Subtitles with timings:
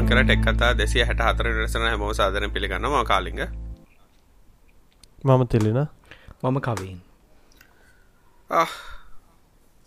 [0.00, 3.40] ආයිබං කර ටෙක් කතා දෙසිය හැට හතර රසන හැමෝ සාධන පිළිගන්නම කාලිග.
[5.24, 5.88] මම තෙලෙන.
[6.42, 7.00] මම කවීන්.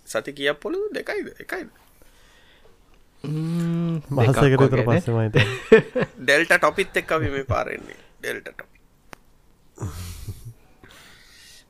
[0.08, 1.70] සති කිය පොළු දෙකයිද එකයිද?
[4.18, 5.36] මහසකර තර පස්සමයිත
[6.20, 8.78] ඩෙල්ට ටොපිත් එක් මේ පාරෙන්නේ ඩෙල්ට ටොපි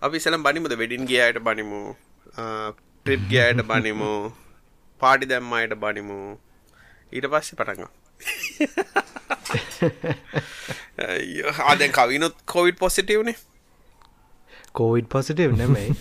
[0.04, 0.74] අපි සලම් බනිමුද?
[0.84, 1.82] වෙඩින් ගියයට බනිමු.
[3.06, 4.14] ට්‍රිප් ගයායට බනිමු.
[5.02, 6.22] පාඩි දැම්මයට බනිමු.
[7.14, 8.03] ඊට පස්සේ පටග
[11.66, 13.36] ආදැන් කවිනුත් කොවිඩ් පොසිටව්නේ
[14.74, 15.96] කෝවිඩ් පොසිටව් නෙමයි.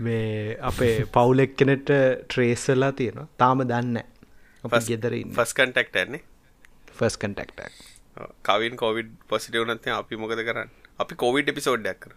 [0.00, 1.90] මේ අපේ පවුලෙක් කෙනෙට
[2.24, 3.28] ට්‍රේස්වෙලා තියෙනවා.
[3.38, 3.98] තාම දන්න
[4.86, 6.22] ගෙදර ෆස් කන්ටෙක්ට ඇන්නේ
[6.92, 7.72] ෆස් කන්ටෙක්ටක්
[8.42, 10.70] කවින් කොවිඩ් පොසිටව් නත්තේ අපි මොකද කරන්න?
[10.98, 12.12] අපි කොවිඩ් එපිසෝඩ්ඩක් කර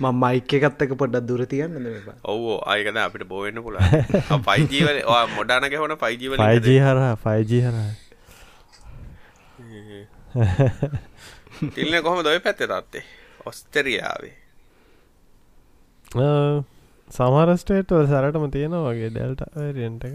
[0.00, 1.76] ම මයික එකත්තක පොඩ්ඩක් දුර තියන්න
[2.24, 3.76] ඔවෝ අයකද අපිට බෝවෙන්න පුල
[4.46, 4.98] පයිජීවල
[5.36, 7.76] මොඩානක හොන පයිජීවල පයිජී හර පයිජී හර
[11.74, 13.04] තිල්න කොහොම දොයි පැත්තේ තත්තේ
[13.46, 14.34] ඔස්තරියාවේ
[17.10, 19.42] සමරස්ටේට සරටම තියෙනවා වගේ ඩෙල්ට
[19.76, 20.14] රෙන්ට එක.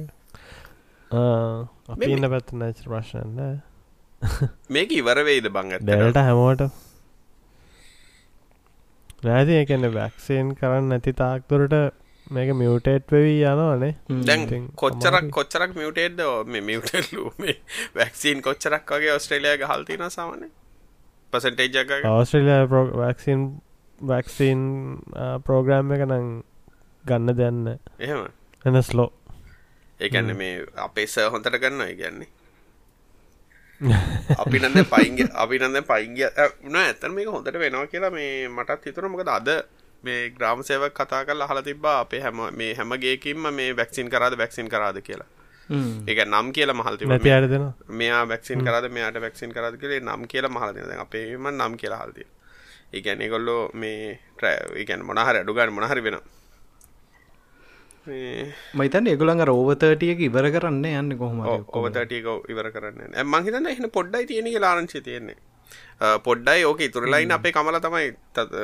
[1.91, 3.39] අපි ඉන්න පැත්ත නැච ප්‍රශ්නන්න
[4.69, 6.61] මේක ඉවරවෙයිද බංග ඩෙල්ට හැමෝට
[9.23, 11.75] නෑති එකන්න වැක්සේන් කරන්න නැති තාක්තුරට
[12.27, 13.93] මේක මියටේට් වෙවී යනවානේ.
[14.27, 17.55] දැන් කොච්චරක් කොච්චරක් මියටේට්ද මේ මියටල්ලු මේ
[17.95, 20.45] වැක්සිීන් කොච්චරක් වගේ ඔස්ට්‍රේලයාගේ හල්තින සාමන
[21.33, 23.47] පසටේජ්ජක ඔස්ට්‍රේලයා වැක්සින්
[24.01, 24.61] වැක්සින්
[25.45, 26.29] ප්‍රෝග්‍රෑම් එක නං
[27.05, 27.65] ගන්න දෙන්න
[27.99, 28.27] එහෙම.
[28.65, 29.09] එන ස්ලෝ
[29.99, 32.29] ඒකන්න මේ අපේ ස හොඳට ගන්න ඉගන්නේ
[34.37, 36.17] අපි නද පයින්ග අපි නද පයින්ග
[36.65, 39.49] න ඇතර මේක හොඳට වෙනවා කියලා මේ මටත් හිතුර මොකද අද
[40.03, 44.69] මේ ග්‍රාම සේවක් කතා කල් හල තිබා අපේ හැම මේ හැමගේකින්ම මේ වැක්සින් කරාද වැක්සින්
[44.69, 45.29] කරාද කියලා.
[46.07, 47.65] ඒක නම් කියල මහල්ති නැතියටදෙන
[47.99, 52.27] මෙයා වැක්සින් කරද මෙයාට වැක්සින් කරද කියලේ නම් කියලා මහලද අපේම නම් කියලා හල්තිය
[52.93, 56.25] ඒගැන ගොල්ලෝ මේ ට්‍රෑ ගැන් මොනහර අඩුගන්න මොනහරි වෙනවා
[58.03, 65.01] මයිතන් එගුලන් රෝවතටියක ඉවර කරන්න යන්න කොහොම ඔවතටියක ඉවර කරන්න මහිතන්න එහන පොඩ්ඩයි තියෙන ලාරංචි
[65.01, 65.37] තියෙන්නේ.
[66.19, 68.09] පොඩ්ඩයි ඕක ඉතුරලයින් අපේ කමල තමයි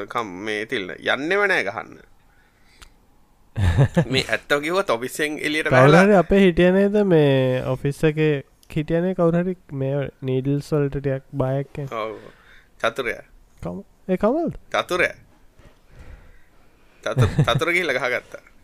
[0.07, 1.99] කම් මේ තිල්න්න යන්න වනෑ ගහන්න.
[4.11, 8.19] මේ ඇත්ත කිව තොබිස්සෙන් එලියට කවලට අපේ හිටියනේද මේ ඔෆිස් එක
[8.73, 11.85] හිටියනේ කවුරහරි මේ නීඩල් සොල්ටටයක් බයක්
[12.81, 13.17] චතුරය.
[13.61, 15.13] කම ඒ කවල් චතුරය.
[17.03, 18.56] චතුරගේ ලගහගත්තා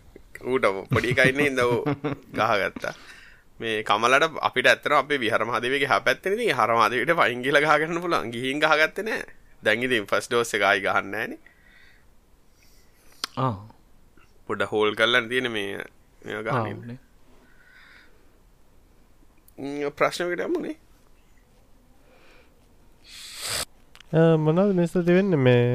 [0.44, 1.72] ඌට පොඩිකයින්න ඉදව
[2.34, 2.96] ගහගත්තා.
[3.60, 9.10] මේ කමලට අපිට ඇත්තර අපේ විහරමහදවගේ හ පැත්තන හරමාදකට පයිංගිල ගහගන්න පුලන් ගිහින් ගහගත්තන
[9.64, 11.32] දැන්ගිතින් ෆස් ඩෝස්ස එකයි ගහන්නන
[14.50, 15.74] පොඩ හෝල් කල්ලන්න තියෙන මේ
[16.44, 16.98] ගහන්න
[19.94, 20.78] ප්‍රශ්නකට මුණේ
[24.40, 25.68] මොනද මෙස්ත තිවෙන්න මේ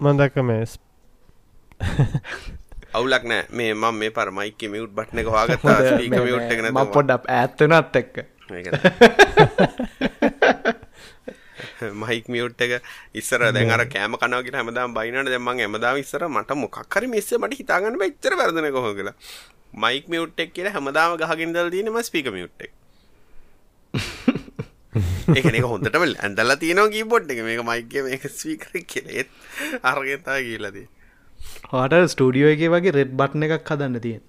[0.00, 0.64] මදක මේ
[2.92, 3.46] අවුලක් නෑ.
[3.50, 8.16] මේ මම මේ පරමයික මියුට් බට්න එක වාගත්තා ඊක මියුට් එකන ම පොඩ්ඩ ඇත්තනත් එක්ක.
[12.02, 12.82] මහික් මියුට් එක
[13.14, 17.38] ඉස්සර දැන් අර කෑම කනවගෙන හැමදාම බයිනට දැන් මං හැමදාම ඉස්සර මට මොකක් හරි මිස්සේ
[17.38, 19.16] මට හිතාගන්න බෑ ඉච්චර වර්ධන කොහොම කියලා.
[19.74, 22.72] මයික් මියුට් එක කියලා හැමදාම ගහගෙන ඉඳලා තියෙන්නේ මම ස්පීකර් මියුට් එක.
[25.38, 27.44] ඒකනේ හොඳටම ඇඳලා තියෙනවා කීබෝඩ් එක.
[27.46, 29.14] මේක මයික් එක මේක ස්පීකර් එක කියලා.
[30.74, 30.98] ඒත්
[31.70, 34.22] හට ස්ටඩියෝ එක වගේ රෙඩ් බට්න එකක් හදන්න තියෙන්.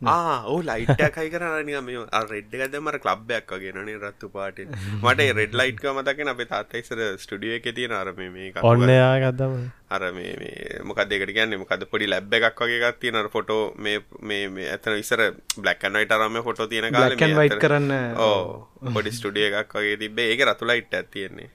[0.00, 2.00] ඕ ලයිට්කයි කරන මේ
[2.30, 4.58] රෙඩ් එකදමර කලබ්යක් වගෙනනේ රත්තු පාට.
[5.02, 9.54] මට රෙඩ් ලයිට්ක මතකෙන අපේ තාත්තයිසර ස්ටඩිය එක තියෙන අර මේ ඔන්නයා ගදම
[9.90, 14.68] අර මේ මොකක් දෙකට ගැන්න මොකද පොඩි ලැබ් එකක් වගේ එකක් තියෙන ෆොටෝ මේ මේ
[14.68, 15.20] ඇතන විසර
[15.58, 17.16] බ්ලක්කන්වයිට අරම ෆොටෝ තියෙන කාල
[17.58, 17.92] කරන්න.
[18.18, 21.50] ඕ පොඩි ස්ටඩිය එකක් වගේ තිබේ ඒක රතු ලයිට් ඇතියෙන්නේ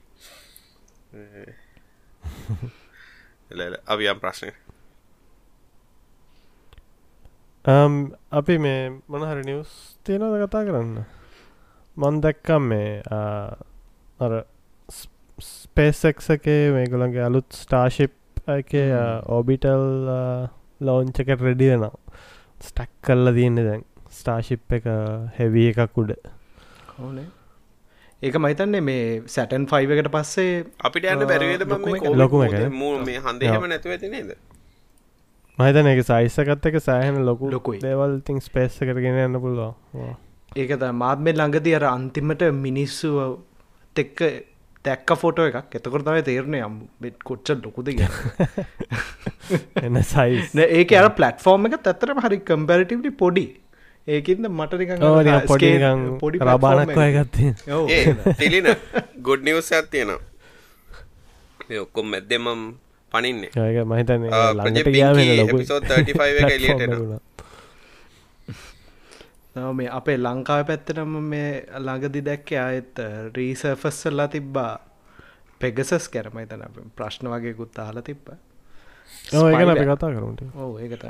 [3.87, 4.51] අවියම් ප්‍රශ්නය
[7.65, 11.03] අපි මේ මොනහරි නිවස් තියෙනවද කතා කරන්න?
[11.97, 13.03] මන් දැක්කම් මේ
[14.19, 14.45] අර
[15.39, 18.13] ස්පේසෙක් එකේ මේගොළන්ගේ අලුත් ස්ටාශිප්
[18.49, 18.73] එක
[19.27, 19.85] ඕබිටල්
[20.81, 21.93] ලෝංචකට රෙඩි වෙනවා.
[22.59, 23.85] ස්ටක් කල්ල තියන්නේ දැන්.
[24.09, 24.89] ස්ටාශිප් එක
[25.37, 26.17] හැවී එකක් උඩ.
[28.21, 34.09] ඒක මහිතන්නේ මේ සැටන් ෆයිව එකට පස්සේ අපිට යන්න බැරිවේද ලොකුම මේ හන්දේම නැතුව ඇති
[34.09, 34.33] නේද
[35.61, 37.79] මහිතන එක සයිස්සකත් එක සෑහන ලොකු ලොකුයි.
[37.85, 39.73] දේවල් තිං ස්පේස්ස කරගෙන යන්න පුළුවන්.
[40.57, 43.11] ඒකත මාත්මේ ළඟදී අර අන්තිමට මිනිස්සු
[43.95, 44.19] තෙක්ක
[44.85, 45.75] දැක්ක ෆෝටෝ එකක්.
[45.79, 46.75] එතකොට තමයි තේරණය යම්
[47.23, 47.87] කොච්ච ලොකුද
[49.85, 53.45] එන්න සයිස් ඒක අර පලටෆෝර්ම් එක ඇතරම හරි කම්පැරටිවලි පොඩි.
[54.07, 56.99] ඒකින්ද මට පොඩි skate- නිකන් පොඩි රබානක් platform එකක.
[57.01, 57.85] වයගත්තේ ඔව්.
[57.89, 58.67] ඒ තිලින
[59.27, 60.21] ගොඩ් නිවස් ඇත් තියෙනවා.
[61.69, 62.47] මේ ඔක්කොම් මැද්දෙම
[63.11, 63.49] පනින්නේ.
[63.55, 67.19] ඒක මහිතන ආ, ලඟට Project ගියාම Pinky ලොකු episode 35 එක එළියට platform එනවා.
[69.55, 71.49] නව මේ අපේ ලංකාව පැත්තටම මේ
[71.79, 72.99] ළඟදි දැක්ක අයත්
[73.35, 74.73] රීසර්ෆස්සල්ලා තිබ්බා.
[75.61, 76.63] පෙගසස් කැරමයි තන
[76.95, 78.25] ප්‍රශ්න වගේකුත් අහල තිබ්බ.
[79.33, 81.03] ඔව්, ඒක අපි කතා කරමුට ඕ ඒකත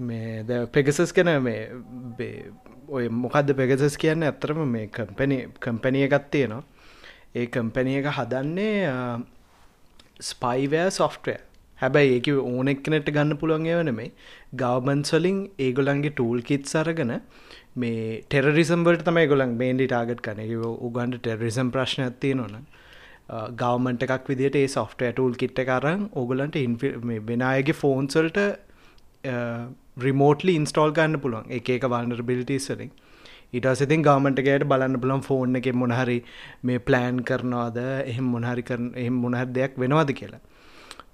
[0.00, 1.68] මේ ද පෙගසස් කැන මේ
[2.18, 2.50] බේ-
[2.88, 4.22] ඔය මොකක්ද පෙගසස් කියන්න?
[4.24, 6.64] ඇත්තරම මේ කම්පැනි කම්පැනිය එකත් තියෙනවා.
[7.34, 8.74] ඒ කම්පැනිය එක හදන්නේ
[10.22, 11.36] ස්පයිවෑ සොෆ්ටය
[11.78, 14.12] හැබැයි ඒක ඕනෙක් කෙනෙට ගන්න පුළුවන් ඒවන මේ
[14.56, 17.12] ගවබන්ස්වලින් ඒගොලන්ගේ ටූල් කිත් සරගන
[17.76, 20.42] මේ ටෙරරිසම්බට තමයි ගොලන් බේන්ඩි ටාගට් කන
[20.88, 22.56] උගන්ට ටෙරරිසම් ප්‍රශ්න ඇත්තිය නොන
[23.56, 26.58] ගවමන්ට එකක් විදිට ඒ සොෆ්ට ටූල් කිට්ට කරන්න ඕගලන්ට
[27.26, 28.42] වෙනයගේ ෆෝන්සල්ට
[30.00, 31.48] රිමෝටලි ඉන්ස්ටෝල් ගන්න පුළුවන්.
[31.50, 32.92] එක එක වන්නර බිලිටිස්වලින්
[33.52, 36.18] ඉට සිතින් ගමටගේට බලන්න පුළන් ෆෝන් එක මොනහරි
[36.62, 37.78] මේ ප්ලෑන් කරනවාද?
[38.10, 40.40] එහෙම මොනහරි කරන එහෙම මොනහර දෙයක් වෙනවාද කියලා.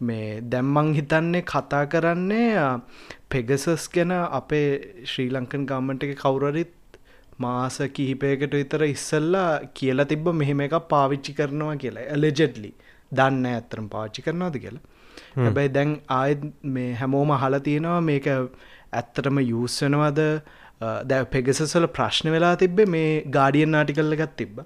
[0.01, 2.67] මේ දැම්මං හිතන්නේ කතා කරන්නේ
[3.29, 4.69] පෙගසස් ගැන අපේ
[5.05, 7.01] ශ්‍රී ලංකන් ගාමන්ට එක කවුරරිත්
[7.39, 12.07] මාස කිහිපයකට විතර ඉස්සල්ලා කියලා තිබ්බ මෙහෙම එක පාවිච්චි කරනවා කියලා.
[12.15, 12.73] ඇලෙජෙඩ්ලි
[13.13, 14.85] දන්න ඇත්තරම් පාච්චි කරනවාද කියලා.
[15.37, 16.33] හැබැයි දැන් ආය
[16.77, 18.27] මේ හැමෝම හලා තියෙනවා මේක
[18.93, 20.21] ඇත්තටම යූස්සනවද
[20.81, 24.61] දැ පෙගසසල ප්‍රශ්න වෙලා තිබ්බේ මේ ගාඩියන් නාටිකල්ල එකත් තිබ්බ.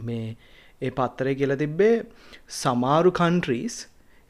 [0.00, 0.36] මේ
[0.82, 1.94] ඒ පත්තරය කියලා තිබ්බේ
[2.60, 3.76] සමාරු කන්ට්‍රීස්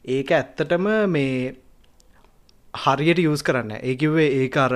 [0.05, 1.55] ඒක ඇත්තටම මේ
[2.73, 4.75] හරියට යස් කරන්න ඒකිවේ ඒක අර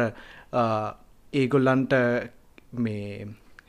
[1.33, 1.93] ඒගොල්ලන්ට
[2.85, 3.27] මේ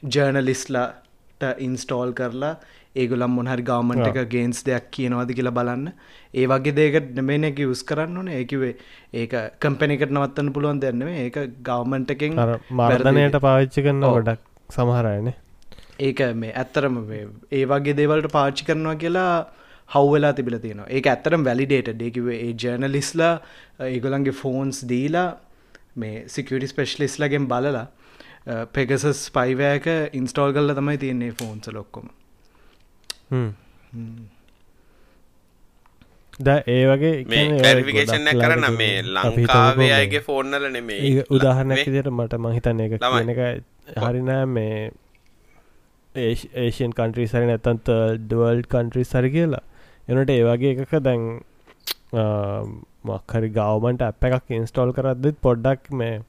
[0.09, 2.55] ජර්නලිස්ලට ඉන්ස්ටෝල් කරලා
[2.97, 5.93] ඒගොලම් මොහරි ගවමන්ට එක ගේන්ස් දෙයක් කියනවාද කියලා බලන්න.
[6.35, 8.29] ඒ වගේ දේකට මෙන එක යස් කරන්න ඕන.
[8.39, 8.75] ඒකිවේ
[9.23, 12.43] ඒක කම්පැනිකට නවත්තන්න පුළුවන් දෙන්නව ඒක ගවමන්ට එකෙන්
[12.83, 14.05] මර්ධනයට පාවිච්චි කරන්න.
[14.09, 15.33] ගොඩක් සමහරයන
[16.01, 19.33] ඒක මේ ඇත්තරම ඒ වගේ දේවල්ට පාච්චි කරනවා කියලා
[19.95, 20.89] හව්වෙලා තිබිල තියෙනවා.
[20.89, 23.35] ඒක ඇත්තරම් වැලිඩේට දෙකිවේ ඒ ජර්නලිස්ලා
[23.89, 25.29] ඒගොලන්ගේ ෆෝන්ස් දීලා
[25.97, 27.87] මේ සිකට ස්පෙශලිස්ලගෙන් බලලා
[28.77, 29.87] පෙගසස් පයිවෑක
[30.21, 32.09] ඉන්ස්ටෝල් කල්ල තමයි තියන්නේ ෆෝන්ස ලොක්කොම
[36.39, 42.93] ද ඒ වගේ කැරිෆිකේෂන් ළඟදී මේ ලංකාවේ අයගේ ෆෝන්නල නෙමේ උදාහරණයක් විදියට මට මහිතන්න එක
[42.95, 43.41] එක
[44.03, 44.77] හරිනෑ මේ
[46.15, 47.89] ඒෂන් කන්ට්‍රී සරි නැතන්ත
[48.23, 49.63] ඩවල්ඩ් කන්ට්‍රී සරි කියලා.
[50.09, 51.23] එනට ඒ වගේ එකක දැන්
[53.05, 56.21] මක්හරි ගවමන්ට අප එකක් ඉන්ස්ටෝල් කරද්දිත් පොඩ්ඩක් මේ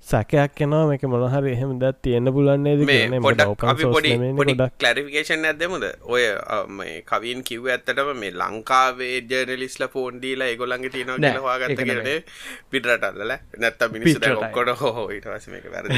[0.00, 6.24] සැකයක් කෙනවා මේක මොනහරි එහෙම ද තියෙන්න්න පුලන්නේ මේ පොඩක් අපි පොඩි කලරිෆිකේෂන් ඇදමුද ඔය
[7.04, 12.20] කවින් කිව් ඇත්තටම මේ ලංකාවේ ජර්නලිස්ල ෆෝන් දීලා ඒගොල්ලන්ගේ තියෙනවා නෑ, කියලා හොයාගත්ත ඒක නෙමෙයි.
[12.20, 14.50] කියලට පිටරටල්ල නැත්ත මිනිස්සු දැන් පිටරටයි.
[14.50, 15.96] ඔක්කොට හෝ ඊට පස්සේ මේක වැරදි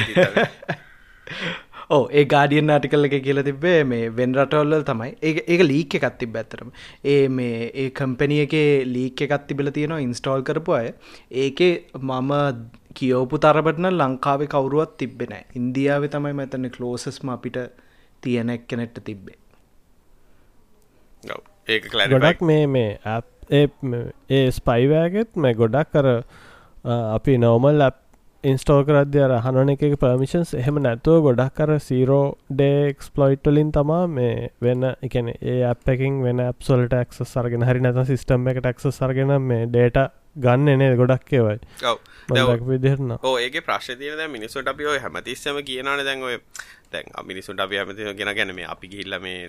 [1.90, 5.12] ඕ ඒ ගාඩියන් නාටිකල්ල එක කියල තිබේ මේ වෙන් රටවල්ල තමයි.
[5.22, 6.74] ඒ ඒක ලීක් එකත් තිබ ඇත්තරම
[7.14, 8.58] ඒ මේ ඒ කම්පැනිය එක
[8.96, 10.92] ලීක් එකත් තිබිල තියෙනවා ඉන්ස්ටෝල් කරපු අය.
[11.44, 12.36] ඒකේ මම
[12.90, 17.58] කියෝපු තරබටන ලංකාවේ කවරුවත් තිබෙන ඉන්දියාව තමයි මෙතන කලෝසස්ම අපිට
[18.22, 19.38] තියනෙක් කෙනෙට්ට තිබ්බේ.
[22.10, 22.90] ගොඩක් මේ මේ
[24.30, 26.08] ඒ ස්පයිවෑගෙත් මේ ගොඩක් කර
[26.86, 27.98] අපි නෝමල් ඇප්
[28.44, 34.86] ඉන්ස්ටෝල් කරද්‍ය අර හනන එක පර්මිෂන්ස් එහෙම නැතුව ගොඩක් කර සීරෝ ඩේක්ස්පලොයිට්ටලින් තමා මේ වෙන්න
[35.08, 39.66] එකන ඒ අප් එකින් වෙන ඇප්සොල්ට ක්ස් සරගෙන හරි නැත සිස්ටම් එක ටක්ස සරගෙන මේ
[39.66, 40.00] ඩේට
[40.36, 41.58] ගන්න එනේ ගොඩක් ඒවයි.
[42.64, 46.36] විදිරන්න ඒගේ ප්‍රශ්න තියන මිනිසුට අපි ඔය හැමතිස්සම කියනන දැන් ඔය
[46.92, 49.48] දැන් මිනිසුට අපි හැමති ගෙන ගැන මේ අපි ගිල්ල මේ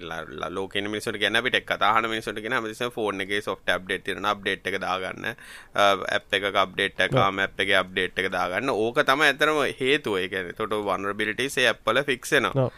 [0.50, 4.80] ලෝක මිනිසට ගැන පිට කතාහන මිනිසට ගෙන හමතිස ෆෝන් එක සොෆ්ට අප්ඩේට් තිරන අප්ඩේට් එක
[4.80, 5.36] දාගන්න.
[5.76, 8.70] ඇප් එක අප්ඩේට් එකම ඇප් එක අප්ඩේට් එක දාගන්න.
[8.72, 10.18] ඕක තම ඇතරම හේතුව.
[10.18, 12.70] එක තොට වනරබිලිටේ ඇප්පල ෆික්සෙනවා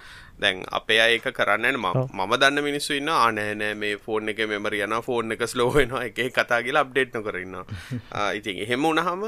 [0.44, 5.32] දැන් අපේ ඒක කරන්න මම දන්න මිනිස්සු ඉන්න ආනෑනෑ මේ ෆෝන් එක මෙමර යන ෆෝන්
[5.32, 7.56] එක ස්ලෝවෙනවා එක කතා කියලා අප්ඩේට් නොකරන්න
[8.40, 9.24] ඉතින් එහෙම උනහම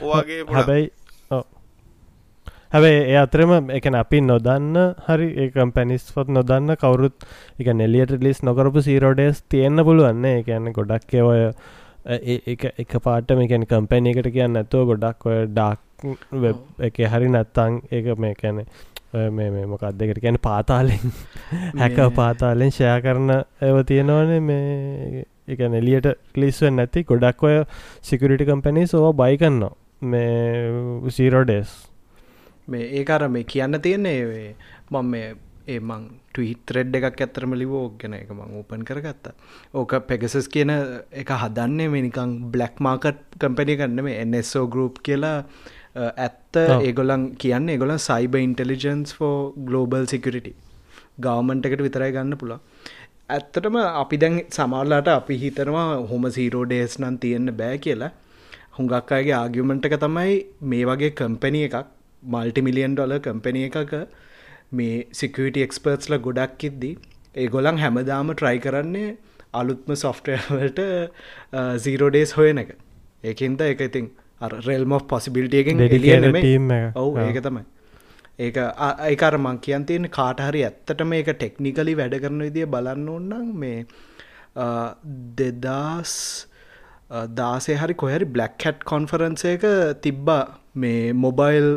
[0.00, 0.88] ඔවාගේ හැබැයි
[1.30, 1.44] ඔව්.
[2.72, 7.26] හැබැයි ඒ අතරම එක අපි නොදන්න හරි ඒකම් පැනිස්පොත් නොදන්න කවුරුත්
[7.58, 11.38] එක නෙලියට ලිස් නොකරපු සීරෝඩේස් තියෙන්න්න පුළුවන්න එකන්න ගොඩක් ඒවය
[12.46, 15.80] එක එක පාට මේකැන කම්පැනි එකට කියන්න ඇතුව ගොඩක් ඔය ඩක්
[16.88, 18.66] එක හරි නැත්තං ඒක මේ කැනෙ
[19.32, 21.16] මේ මේ මොකක් දෙකට ගැන පාතාලෙන්
[21.82, 27.58] හැක පාතාලෙන් ෂය කරන ඇව තියෙනවනේ මේ එක නෙලියට ලිස්වෙන් නැති ගොඩක් ඔය
[28.02, 31.74] සිකරිටි කම්පැනි සෝ බයි කන්නවා මේ සීරෝඩේස්
[32.68, 34.54] මේ ඒකර මේ කියන්න තියෙන්නේ
[34.90, 35.28] මං මේ
[35.66, 39.34] ඒ මං ටීත් රෙඩ් එකක් ඇත්තරම ලිවෝක් ගැන එක මං ඕපන් කරගත්තා.
[39.74, 40.70] ඕක පෙගසස් කියන
[41.12, 45.38] එක හදන්නේ මේ නිකං බ්ලක් මාකට් කම්පැනි කන්න මේ එන්Sෝ ගරුප් කියලා
[46.04, 49.34] ඇත්ත ඒගොලන් කියන්න ඒගොලන් සයිබ ඉන්ටෙලිජන්ස් ෝ
[49.68, 50.54] ගලෝබල් සිකරිටි
[51.24, 52.60] ගවමන්ට එකට විතරයි ගන්න පුළා
[53.34, 58.10] ඇත්තටම අපි දැන් සමල්ලාට අපි හිතනවා හොම සීරෝඩේස් නම් තියෙන්න බෑ කියලා.
[58.76, 60.34] හුඟක් අයගේ ආගියමෙන්ට් එක තමයි
[60.72, 61.88] මේ වගේ කම්පැනි එකක්
[62.34, 63.94] මල්ටිමිලියන් ඩොල කම්පැනි එකක
[64.78, 66.94] මේ සිකට එක්ස්පර්ට්ස්ල ගොඩක් ඉද්දී
[67.34, 69.10] ඒ ගොලන් හැමදාම ට්‍රයි කරන්නේ
[69.60, 70.80] අලුත්ම සොෆ්ටවල්ට
[71.84, 72.70] සීරෝඩේස් හොයන එක.
[73.24, 74.08] ඒකින්ද එක ඉතින්
[74.40, 75.80] රෙල්ම පොසිබිලිටියකින්
[76.94, 77.64] ඔවු ඒක තමයි.
[78.38, 78.56] ඒක
[79.10, 83.86] ඒකර මං කියන් තියෙන කාටහරි ඇත්තටම ඒක ටෙක්නිකලි වැඩ කරන විදිිය බලන්න ඕන්නම් මේ
[85.40, 86.14] දෙදස්
[87.34, 89.66] දාසේ හරි කොහැරි බ්ලක් හැට් කොන්ෆරන්ස එක
[90.02, 90.44] තිබ්බා.
[90.76, 91.68] මේ මොබයිල්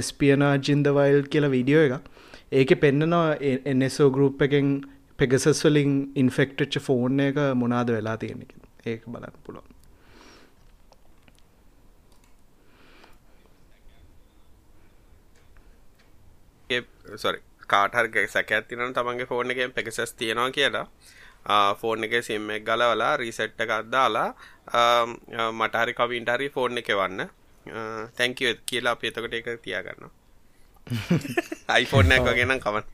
[0.00, 2.12] ස්පියනා ජින්දවයිල් කියලා වීඩියෝ එක
[2.52, 3.26] ඒක පෙන්න්නනවා
[3.72, 4.68] එන්Sෝ ගරුප් එකෙන්
[5.18, 8.44] පෙගසස් වලින් ඉන්ෆෙක්ටච්ච ෆෝන් එක මොනාද වෙලා තියෙන
[8.86, 9.75] ඒක බලන්න පුළුවන්
[17.16, 20.86] සොරි කාටහර සැකඇත් තින තමන්ගේ ෆෝන් එකෙන් පෙකසස් තියෙනවා කියලා.
[21.76, 24.28] ෆෝන් එක සිම් එක් ගලවලා රීසෙට්ට එකක්දාලා
[25.52, 27.28] මටහරි කවින්ටහරි ෆෝන් එක වන්න
[28.16, 30.10] තැංකව කියලා අප එතකට එක තියාගන්න
[31.68, 32.84] අයිෆෝන් එක ගෙනම් කවන්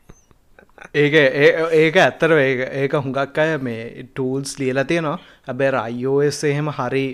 [0.94, 1.14] ඒක
[1.80, 5.18] ඒක ඇත්තර ඒක හුඟක් අය මේ ටූල්ස් ලියලා තියෙනවා.
[5.46, 7.06] හැබැ අයිෝස් එහෙම හරි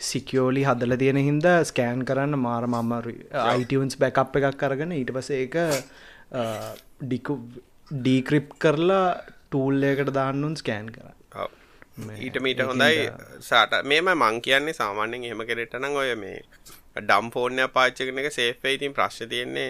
[0.00, 3.06] සිකියෝලි හදල තියෙන හින්ද ස්කෑන් කරන්න මාර මම්මර
[3.44, 5.56] අයිටන්ස් බැකප් එකක් කරගෙන ඊට පස ඒක
[6.30, 7.34] ඩිකු
[7.90, 9.08] ඩීක්‍රිප් කරලා
[9.48, 11.12] ටූල්ලයකට දාන්නුන් ස්කෑන් කර.
[12.18, 16.40] ඊට මීට හොඳයි සාට මේම මං කියන්නේ සාමාන්‍යෙන් එහෙම කෙරෙටනං ඔය මේ
[16.98, 19.68] ඩම් ෆෝර්නය පාච්ච කරන එක සේෆේ ඉතින් ප්‍රශ් තියෙන්නේ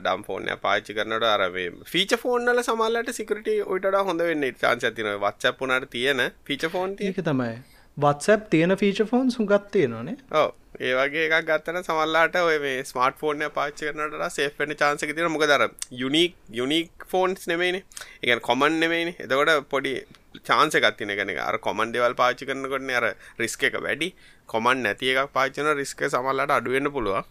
[0.00, 5.88] ඩම් ෆෝර්නය පාච්චි කරනට අරවේ ෆීච ෆෝන්නල සමල්ලට සිකට ඔයිට හොඳ වෙන්න චාන්ස ඇතින වච්චපුනට
[5.90, 7.54] තියෙන ෆිච ෆෝන් ඒක තමයි
[7.96, 10.48] වත්සැප් තියෙන ෆීච ෆෝන් සුගත් තියෙනනේ ඕ
[10.80, 15.44] ඒ වගේ එකක් ගත්තන සමල්ලාට ඔය මේ ස්මාර්ට ෆෝර්නය පාච්චි කරනට සේෆෙන චාන්සක තින මොක
[15.44, 15.68] දර
[15.98, 17.82] යුනික් යුනික් ෆෝන්ස් නෙමේන
[18.22, 19.94] එක කොමන් නෙමේනි එතකොට පොඩි
[20.40, 24.14] චාන්ස එකත්තින ගැන අර කොමන් දෙවල් පාචි කරනකොටන අර රිස්ක එක වැඩි.
[24.48, 27.24] කොමන් නැති එකක් පාචන රිස්ක සමල්ලට අඩුවෙන්න්න පුළුවන්.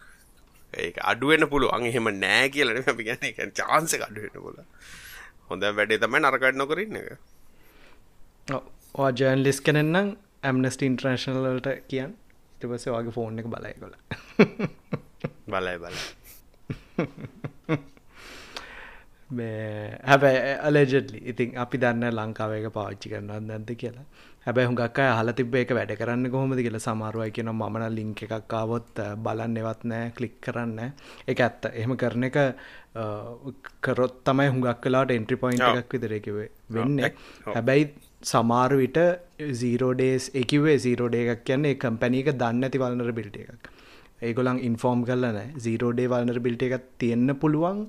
[0.74, 1.86] ඒ අඩුවෙන්න්න පුළුවන්.
[1.86, 4.60] එහෙම නෑ කියලන අපි ගැන එක චාන්ස අඩුවෙන්න්න පුල
[5.50, 7.10] හොඳ වැඩේ තමයි නරකඩ නොකරන්න එක.
[9.13, 12.12] ජර්න් ලිස් කෙනෙන්නම් ඇම්නස්ට ඉන්ට්‍රේශනලට කියන්
[12.56, 13.96] ඉටපස වගේ ෆෝන් එක බලයි කොල
[15.54, 15.96] බලයි බල
[20.10, 24.06] හැබැ අලෙජඩලි ඉතින් අපි දන්න ලංකාවක පාච්චි කරන්න දැන්ත කියලා.
[24.46, 29.02] හැබැ හුඟක් හල තිබ එක වැඩ කරන්න කොහොමද කියලා සමාරුවයි කියන මන ලිංක එකක් ආවොත්
[29.26, 30.80] බලන්න එවත් නෑ කලික් කරන්න
[31.34, 31.70] එක ඇත්ත.
[31.72, 32.38] එහෙම කරන එක
[33.88, 37.00] කරොත් තමයි හුඟක් කලාට එන්ට්‍රි පොයින්් එකක් විතරකිවේ වෙන්න.
[37.48, 37.86] හැබැයි
[38.24, 39.00] සමාරු විට
[39.56, 43.70] සීරෝඩේස් එකවේ සීරෝඩේ එකක් කියන්නේ කම්පැනීක දන්න ඇති වල්නර බිල්ට එකක්
[44.22, 47.80] ඒගොලන් ඉන්ෆෝර්ම් කරලන සීරෝඩේ වල්නර බිල්ට එකක් තියෙන්න්න පුළුවන්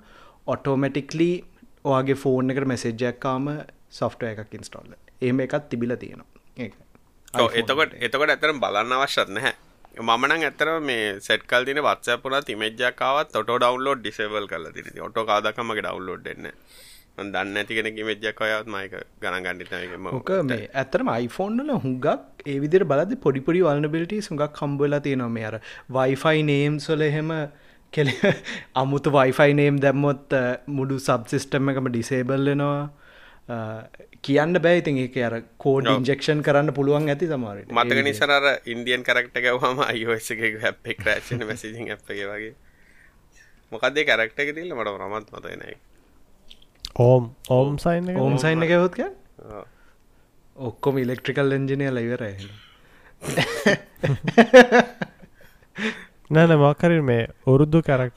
[0.47, 1.31] ඔටෝමැටික්ලි
[1.85, 3.51] ඔයාගේ ෆෝන් එකට මෙසෙජ්ජක්කාම
[3.93, 6.71] සොෆ්ට එකක් ඉන්ස්ටෝල්ල ඒම එකත් තිබිල තියෙනවා.
[7.55, 9.55] එතකොට එතකොට ඇතරම් බලන්න අවශ්‍යත් නැහැ.
[10.01, 16.25] මමන ඇතර මේ සෙට්කල් තින වත්සපුන තිමෙජ්ජකාවත් ොට ඩවන්ලෝඩ් ඩිසේවල් කල තින ඔට කාදකමගේ ඩවන්ලෝඩ්
[16.25, 16.49] දෙන්න
[17.19, 23.61] දන්න ඇතිගෙන මෙජ්ජක් ඔයත් මයික ගණ ගණඩිතම ඕක මේ ඇතරම iPhoneෆෝන්ල හුඟක් ඒවිදිර බලද පොඩිපොඩි
[23.63, 25.59] වල්නබිලිටි සුඟක් කම්බල තියෙනවා මේ අර
[25.91, 27.35] වයිෆයි නේම් සොල එහෙම
[27.93, 28.13] කෙල
[28.83, 30.39] අමුතු වයිෆයි නේම් දැම්මොත්
[30.71, 32.81] මුඩු සබ් සිිස්ටම් එකම ඩිසේබල්ලනවා
[34.23, 39.87] කියන්න බෑයිතින් ඒක අර කෝඩ ඉන්ජෙක්ෂන් කරන්න පුළුවන් ඇති සමාරට මතක නිසරර ඉන්දියන් කරක්ට ගවහම
[39.87, 42.53] අයෝස එක හැප් රේෂන මැසිජි ඇ් එක වගේ.
[43.73, 45.81] මොකක්දේ කරක්ට එක තිල්ල මට රමත් මතනයි
[46.97, 49.01] ඕම් ඕම් සයින් ඕම් සයින් එක හොත්ක
[50.57, 52.49] ඔක්කොම ඉලෙක්ට්‍රිකල් එන්ජිනය ලයිවරයි
[56.31, 58.13] නෑන මකර මේ උරුදු කරක්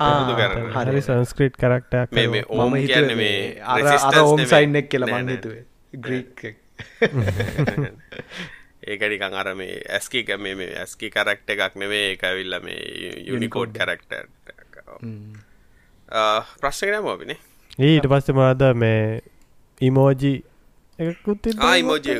[0.76, 5.64] හරි සංස්ක්‍රීට් කරක්ටක් මේ ඕම කියන්න මේ අර ඕම් සයින් එක් කියල මන්නතුවේ
[6.00, 6.46] ග්‍රීක්
[8.86, 14.12] ඒකනිකං අර මේ ඇස්කි මේ මේ ඇස්කි කරක්ට එකක් නෙවේ එකවිල්ල මේ යුනිකෝඩ් කරක්ට
[16.60, 17.40] ප්‍රශ්නකන මෝබිනේ
[17.80, 19.22] ඊට පස්ස මාද මේ
[19.82, 20.44] ඉමෝජි
[21.00, 22.20] එකකුත් ඉමෝජි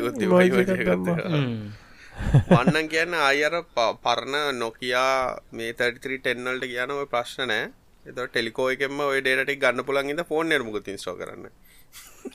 [2.48, 7.70] වන්නන් කියන්න අයර පරණ නොකයා මේ තැටිතරි ටෙන්නල්ට කියන ඔය ප්‍රශ්න නෑ.
[8.06, 11.50] එත ටෙලිකෝ එකෙම ඔය ඩේට ගන්න පුළන් ඉද ෆෝන් නිර්මුක තිස්ෝ කරන්න?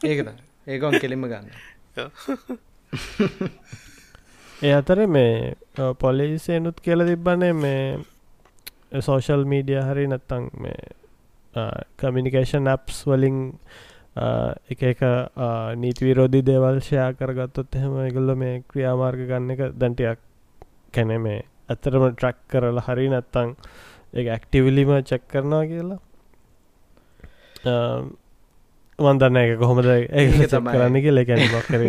[0.03, 0.30] ඒකද
[0.68, 1.50] ඒකොන් කෙලිම ගන්න.
[4.62, 5.56] ඒ අතර මේ
[6.00, 8.00] පොලිසේනුත් කියල තිබ්බනේ මේ
[9.01, 11.00] සෝෂල් මීඩිය හරි නැත්තං මේ
[11.98, 13.39] කමිනිිකේෂන් ඇප්ස් වලින්
[14.70, 15.01] එක එක
[15.77, 20.20] නීතිවිරෝධී දේවල් ෂයා කරගත්තොත් එහෙම එකගොල්ල මේ ක්‍රියාමාර්ග ගන්න එක දැන්ටයක්
[20.93, 23.53] කැන මේ ඇතරම ට්‍රක් කරලා හරි නැත්තං
[24.13, 26.00] ඒ ඇක්ටිවිලිම චෙක් කරනවා කියලා
[29.00, 30.25] වන්දන්න එක කොහොමද ඒ.
[30.48, 31.84] කරන්න කියලා කැනීමක් කර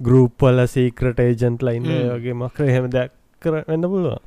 [0.00, 1.88] ගරුප්වල සීක්‍රට ඒජන්ට් ලයින්න.
[2.12, 4.20] වගේ මක්‍ර හෙම දෙයක් කර වෙන්න පුළුවන්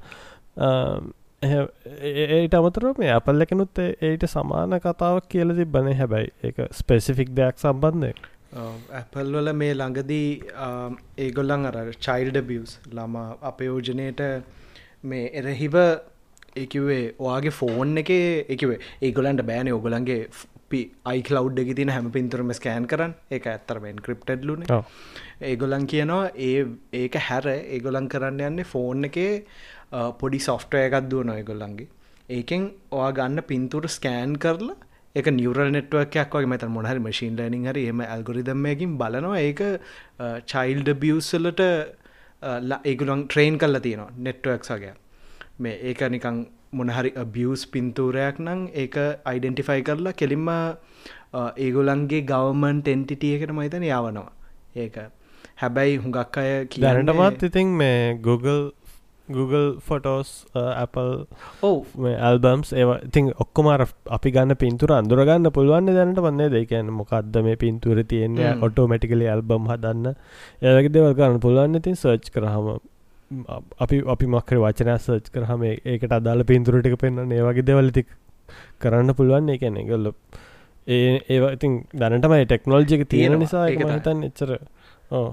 [1.45, 5.91] ඒට අමතර මේ අපල් එකනුත් ඒට සමාන කතාවක් කියල තිබ්බන.
[6.01, 8.13] හැබැයි එක ස්පෙසිෆික් දෙයක් සම්බන්ධය
[8.99, 10.29] ඇපල් වල මේ ළඟදී
[11.25, 14.21] ඒගොල්ලන් අර චයිල්ඩ බියස් ළමා අපයෝජනයට
[15.11, 15.77] මේ එරහිව
[16.63, 18.11] එකවේ ඔයාගේ ෆෝන් එක
[18.55, 20.21] එකවේ ඒගොලන්ට බෑන ඔගොලන්ගේ
[21.11, 23.13] අයිකලව් එක තින හැම පින්තුරම ස්කෑන් කරන්න.
[23.35, 24.63] එක ඇත්තරමෙන් ක්‍රිප්ටඩ් ලුන
[25.51, 26.65] ඒගොලන් කියනවා ඒ
[27.01, 27.45] ඒක හැර.
[27.75, 29.33] ඒගොලන් කරන්න යන්නේ ෆෝන් එකේ
[30.19, 31.87] පොඩි සොෆ්ටය එකක් දුව නොයගොල්ලන්ගේ
[32.29, 34.75] ඒකෙන් ඔයා ගන්න පින්තුර ස්කෑන් කරලා
[35.15, 39.39] එක නිවරල් නෙට්ුවක්යක් වගේ මෙත මොහරි මශීන් ලනිින් හරි එම ඇල්ගොරිදම්මයකින් බලනවා.
[39.39, 39.61] ඒක
[40.45, 41.61] චයිල්ඩ බියස්සලට
[42.85, 44.93] ඒගුලන් ට්‍රේන් කල්ල තියෙනවා නෙට්ුවක් වගේ.
[45.59, 50.57] මේ ඒක නිකං මොනහරි බියස් පින්තූරයක් නම් ඒක අයිඩෙන්ටිෆයි කරලා කෙලින්ම අ,
[51.57, 54.31] ඒගොලන්ගේ ගවමන්ට එන්ටිටියකට මහිතන යවනවා.
[54.75, 54.97] ඒක.
[55.61, 58.63] හැබැයි හුඟක් අය දැනටමත් ඉතින් මේ Google
[59.29, 61.25] Google ෆොටෝස් Apple
[61.61, 61.85] ඔව්.
[61.97, 67.55] මේ ඇල්බම්ස් ඒ ඉතින් ඔක්කොමර අපි ගන්න පින්තුර අඳුරගන්න පුළුවන් දැනට වන්නේ දෙකන්න මොකක්ද මේ
[67.57, 68.51] පින්තුර තියෙන්නේ.
[68.61, 70.13] ඔටෝමටිකලි ඇල්බම් හදන්න.
[70.61, 72.67] ඒවගේ දෙවල් කරන්න පුළුවන් ඉතින් සර්ච් කරහම
[73.79, 78.05] අපි අපි මක්කර වචනය සර්ච් කරහම ඒකට අදාල පින්තුරටික පෙන්න්න ඒ වගේ දෙවලති
[78.79, 80.11] කරන්න පුළුවන් ඒ කැනෙ ගොල්ල
[80.87, 83.39] ඒ ඒවා ඉතින් දැනටමයි ටෙක්නෝල්ජික තියෙන.
[83.39, 83.89] නිසා තමයි.
[83.91, 84.51] හිතන්න එච්චර
[85.11, 85.27] ඕ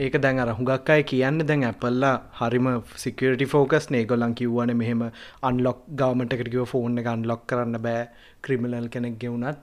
[0.00, 5.02] ඒක දැන් අර හුඟක් අය කියන්න දැන් ඇපල්ලා හරිම සිකරටි ෆෝකස් නේගොලන් කිව්වන මෙහෙම
[5.42, 8.02] අන්ලොක් ගවමටකරකිව ෆෝන් එක අන්ලොක් කරන්න බෑ
[8.42, 9.58] ක්‍රිමිනල් කෙනෙක් ගෙවුනත්.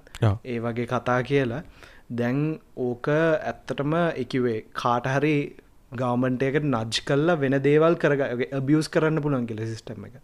[0.46, 1.62] ඒ වගේ කතා කියලා.
[2.12, 2.42] දැන්
[2.80, 5.36] ඕක ඇත්තටම එකවේ කාට හරි
[5.92, 8.22] ගවමන්ටයකට නජ් කල්ලා වෙන දේවල් කරග
[8.54, 10.18] අබියස් කරන්න පුළන් කියල සිිස්ටම එක.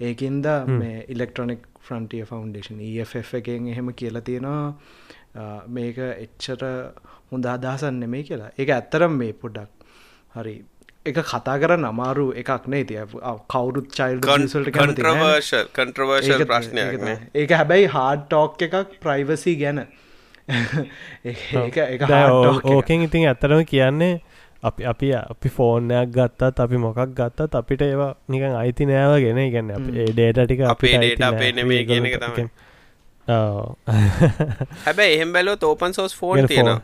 [0.00, 4.62] ඒකින්ද මේ ඉලෙක්ට්‍රොනික් ෆ්‍රන්ටිය ෆවන්ඩේෂන් EFF එකෙන් එහෙම කියලා තියෙනවා
[5.68, 6.60] මේක එච්චර
[7.30, 8.50] හොඳ අදහසන් නෙමේ කියලා.
[8.58, 9.68] ඒක ඇත්තරම් මේ පොඩ්ඩක්
[10.36, 10.54] හරි
[11.06, 12.84] එක කතා කරන්න අමාරු එකක් නේ.
[12.84, 13.00] තිය
[13.48, 19.78] කවුරුත් චයිල් කන්ට්‍රවර්ශල් ප්‍රශ්නයක්න ඒක හැබැයි හාඩ ටෝක් එකක් ප්‍රයිවසි ගැන.
[21.24, 22.64] ඒක එක hard talk එකක්.
[22.72, 24.14] ඕකෙන් ඉතින් ඇතරම කියන්නේ
[24.62, 29.70] අපි අපි අපි ෆෝර්නයක් ගත්තත් අපි මොකක් ගත්තත් අපිට ඒවා නිකන් අයිති නෑව ගෙන ගැන්න
[29.78, 31.56] අප ඒ ඩේට ටික අපේ අයිති අපේ නෑ.
[31.58, 32.48] නෙමෙයි ඒගොල්ලෝ කියන එක තමයි.
[34.84, 36.80] හැබැයි එහෙම බැලෝ ඕපන් සෝස් ෆෝන් තියෙනවා.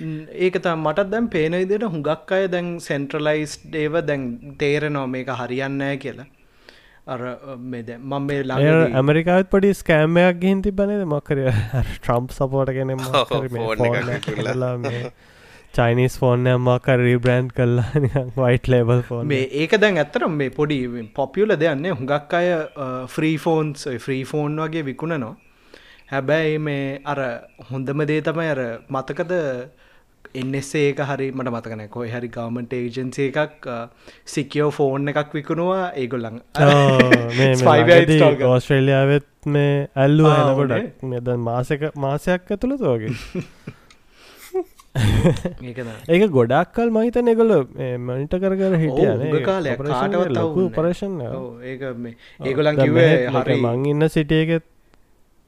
[0.00, 4.26] ම්, ඒක තම මටත් දැම් පේන විදිට හුඟක් අය දැන් සෙන්ට්‍රලයිස් ඒව දැන්
[4.58, 6.26] තේරෙනවා මේක හරියන්නෑ කියලා.
[7.06, 7.20] අර
[7.56, 12.94] මම මේ ළඟ ඇමරිකාත් පොඩි ස්කෑම්මයක් ගිහින් තිබනද මොකර ට්‍රම්ප් සපෝට කෙන.
[15.74, 18.02] චයිනිස් ෆෝර්නය මකර රීබ්‍රන්් කල්ලා
[18.38, 20.78] වයිට් ලේබල් ෆෝන් මේ ඒක දැන් ඇත්තරම් මේ පොඩි
[21.14, 22.48] පොපියුල දෙයන්නේ හුඟක් අය
[23.08, 25.36] ෆ්‍රී ෆෝන්ස් ෆ්‍රී ෆෝන් වගේ විකුණනවා.
[26.08, 27.20] හැබැයි මේ අර
[27.70, 29.34] හොඳම දේ තමයි අර මතකද
[30.34, 33.70] එන්සේ ඒක හරි මට මතකන කොයි හරි ගවමට ඒජන්සේ එකක්
[34.26, 35.86] සිකියෝ ෆෝන් එකක් විකුණවා.
[35.94, 36.40] ඒගොල්ලන්
[38.50, 43.14] ඕස්ට්‍රේලියාවත් මේ ඇල්ලු හනකොට මෙද මාසක මාසයක් ඇතුළ තෝගේ
[46.08, 47.52] ඒක ගොඩක්කල් මහිතන එකොල
[48.00, 49.84] මනිට කර කර හිටිය කාලයක්
[50.32, 50.64] ලොකු.
[50.70, 51.20] පරේෂන්
[51.64, 54.66] ඒක මේ ඒගොලන් කිවේ හරි මං ඉන්න සිටියගෙත්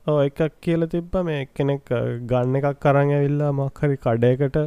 [0.06, 1.90] ඕ එකක් කියල තිබ්බ මේ කෙනෙක්
[2.26, 4.60] ගන්න එකක් කරන්න ඇවිල්ලා මක්හරි කඩයකට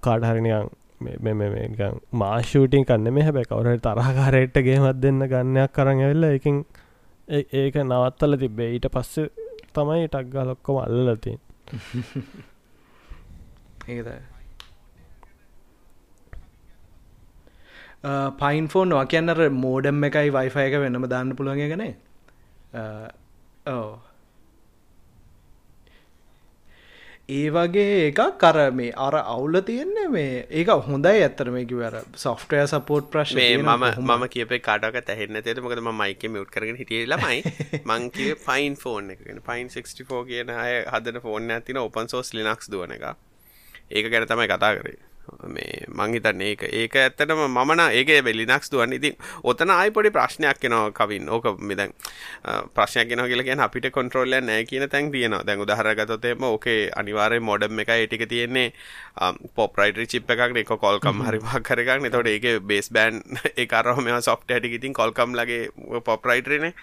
[0.00, 1.68] කාඩහරිනිකං මෙ
[2.14, 6.64] මාශූටින් කන්න මේ හැබැ කවරට තරහකාරයට්ටගේ මත් දෙන්න ගන්නයක් කරන්න ඇවෙල්ල එකින්
[7.28, 9.28] ඒක නවත්තල තිබේ ඊට පස්සේ
[9.74, 11.38] තමයි ටක්ගා ලොක්කොම අල්ලලතින්
[13.88, 14.08] ඒද
[18.38, 21.92] පයින් ෆෝන් වා කියන්නර මෝඩම් එකයි වයිෆය එක වෙනම දාන්න පුළුවන් ගනේ
[23.68, 23.86] ඕ
[27.26, 32.60] ඒ වගේ එකක් කර මේ අර අවුල තියෙන්නේ මේ ඒක හොඳයි ඇත්තර මේක වර සොෆ්ටය
[32.66, 37.38] සපෝට් ප්‍රශ් මේ මම මම කියප කාටක තැහෙන්න තේට මොකද මයික මියුට් කරගෙන හිටිය ළමයි.
[37.86, 42.92] මංකිව පයින් ෆෝන් එකගෙන පයින් 64 කියන අය හදන ෆෝන් ඇතින ඔපන් සෝස් ලිනක්ස් දුවන
[42.92, 43.08] එක
[43.90, 45.00] ඒක ගැන තමයි කතා කරේ.
[45.46, 50.90] මේ මංහිතන්න ඒක ඒක ඇත්තටම මන ඒක වෙලිනක්ස් දුවන් ඉතින් ඔතන ආයි පොඩි ප්‍රශ්නයක් කෙනවා
[50.92, 51.28] කවින්.
[51.28, 51.92] ඕක මෙදැන්
[52.74, 55.42] ප්‍රශ්නයක් ගෙන කියලගෙන අපිට කොන්ට්‍රෝල්ල නෑ කියන තැන් තියෙනවා.
[55.42, 58.72] දැන් උදහරගතොතේම ඕකේ අනිවාරය මොඩම් එක ඒටික තියෙන්නේ.
[59.54, 63.22] පොප්‍රයිට චිප් එකක් එක කොල්කම් හරිමක් කරගන්න තොට ඒක බේස් බෑන්
[63.56, 65.70] ඒකරම මෙ සොෆ්ට ඇටි ඉතින් කොල්කම් ලගේ
[66.02, 66.74] පොප්රයිටරනේ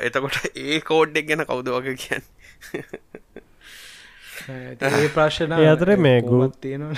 [0.00, 2.24] එතකොට ඒ කෝඩ්ඩෙක් ගැන කවුදවක කියන්න
[4.48, 6.96] ඒ ප්‍රශ්න ඒ අතරේ මේ ගු- තියෙනවා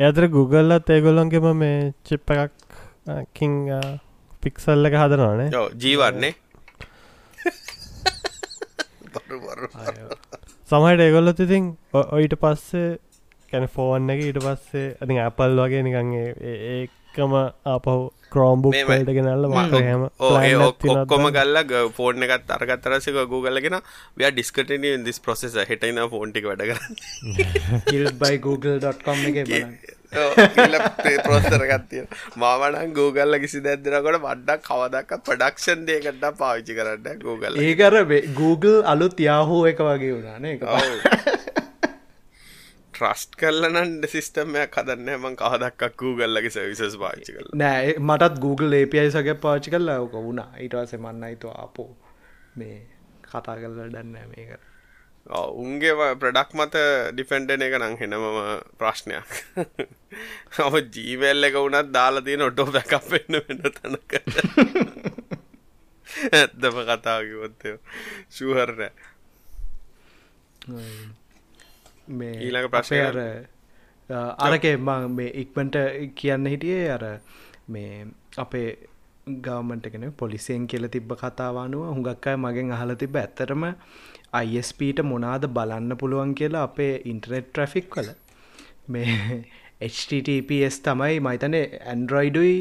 [0.00, 2.52] ඇතර ගුගල්ලත් ඒගොල්ලොන්ගෙම මේ චිප් එකක්
[3.34, 3.56] කින්
[4.42, 6.34] පික්සල්ල එක හදනවානේ ඔව් ජීවන්නේ
[9.14, 9.68] බරු බරු
[10.68, 12.88] සමහට ඒගොල්ලොත් ඉතින් ඔයිට පස්සේ
[13.52, 17.34] කැන ෆෝන් එක ඊට පස්සේ අති ඇපල් වගේ නිකන් ඒ- ඒකම
[17.66, 17.96] ආපහු
[18.30, 18.74] ක්‍රෝම්බුක්.
[18.84, 20.02] වලට ගෙනල්ල හැම
[20.60, 21.32] ඔක්කොම බලන්න.
[21.34, 23.78] ගල්ල ෆෝන් එකත් අරගත්තරසක ගූගල්ලගෙන
[24.16, 26.98] වයා ඩිස්කටන දිස් ප්‍රොසෙස හෙටයින ෆෝන්ටික වැඩ කරන්න.
[27.90, 29.78] කිල්බයි Google.com එක බලන්න.
[31.20, 32.04] ප්‍රෝස්තර ගත්තිය
[32.36, 38.00] මාවනන් ගූගල්ල කිසි දැදරකොට වඩ්ඩක් කවදක් පඩක්ෂන් දේකට පාවිච්චි කරන්න ගූගල්ල ඒකර
[38.34, 41.56] Google අලුත් යාහෝ එක වගේ වුණානේ එක
[42.98, 49.36] ට්‍රස්ට් කල්ලනන් සිිස්ටම්මයක් කදන්න මං කහදක් ගූගල්ලගේ සවිසස් පාච්චි කල නෑ මටත් Google API සගේ
[49.44, 50.48] පාචි කල්ලා ඕක වුණා.
[50.58, 51.90] ඊටවස මන්නයිතු අපෝ
[52.56, 52.78] මේ
[53.24, 54.50] කතා කල්ල දන්න මේක.
[55.62, 56.82] උන්ගේ ප්‍රඩක් මත
[57.12, 58.26] ඩිෆෙන්ඩන එක නං හෙනමම
[58.78, 59.30] ප්‍රශ්නයක්.
[60.66, 64.12] ඔම ජීවල්ල එක වුණත් දාලා තියෙන ඔටෝ බැකක් වෙන්න වෙන්න තනක.
[66.32, 67.78] ඇත්තම කතාකිවොත්තය
[68.30, 68.92] ශූහරනෑ
[72.10, 73.18] මේ ඊළඟ ප්‍රශ්නය අර
[74.40, 75.76] අරකේ මං මේ ඉක්මට
[76.14, 77.04] කියන්න හිටියේ අර
[77.68, 78.68] මේ අපේ
[79.38, 83.64] ගවමටගෙන පොලිසියෙන් කියල තිබ්බ කතාවානුව හුඟක් අය මගෙන් අහල තිබ ඇත්තරම
[84.32, 88.10] අයිස්පීට මොනාද බලන්න පුළුවන් කියලා අපේ ඉන්ටනෙට් ට්‍රෆික් කල
[88.88, 89.16] මේ
[89.88, 92.56] HTTPS තමයි මයිතන ඇන්ඩරොයිඩුයි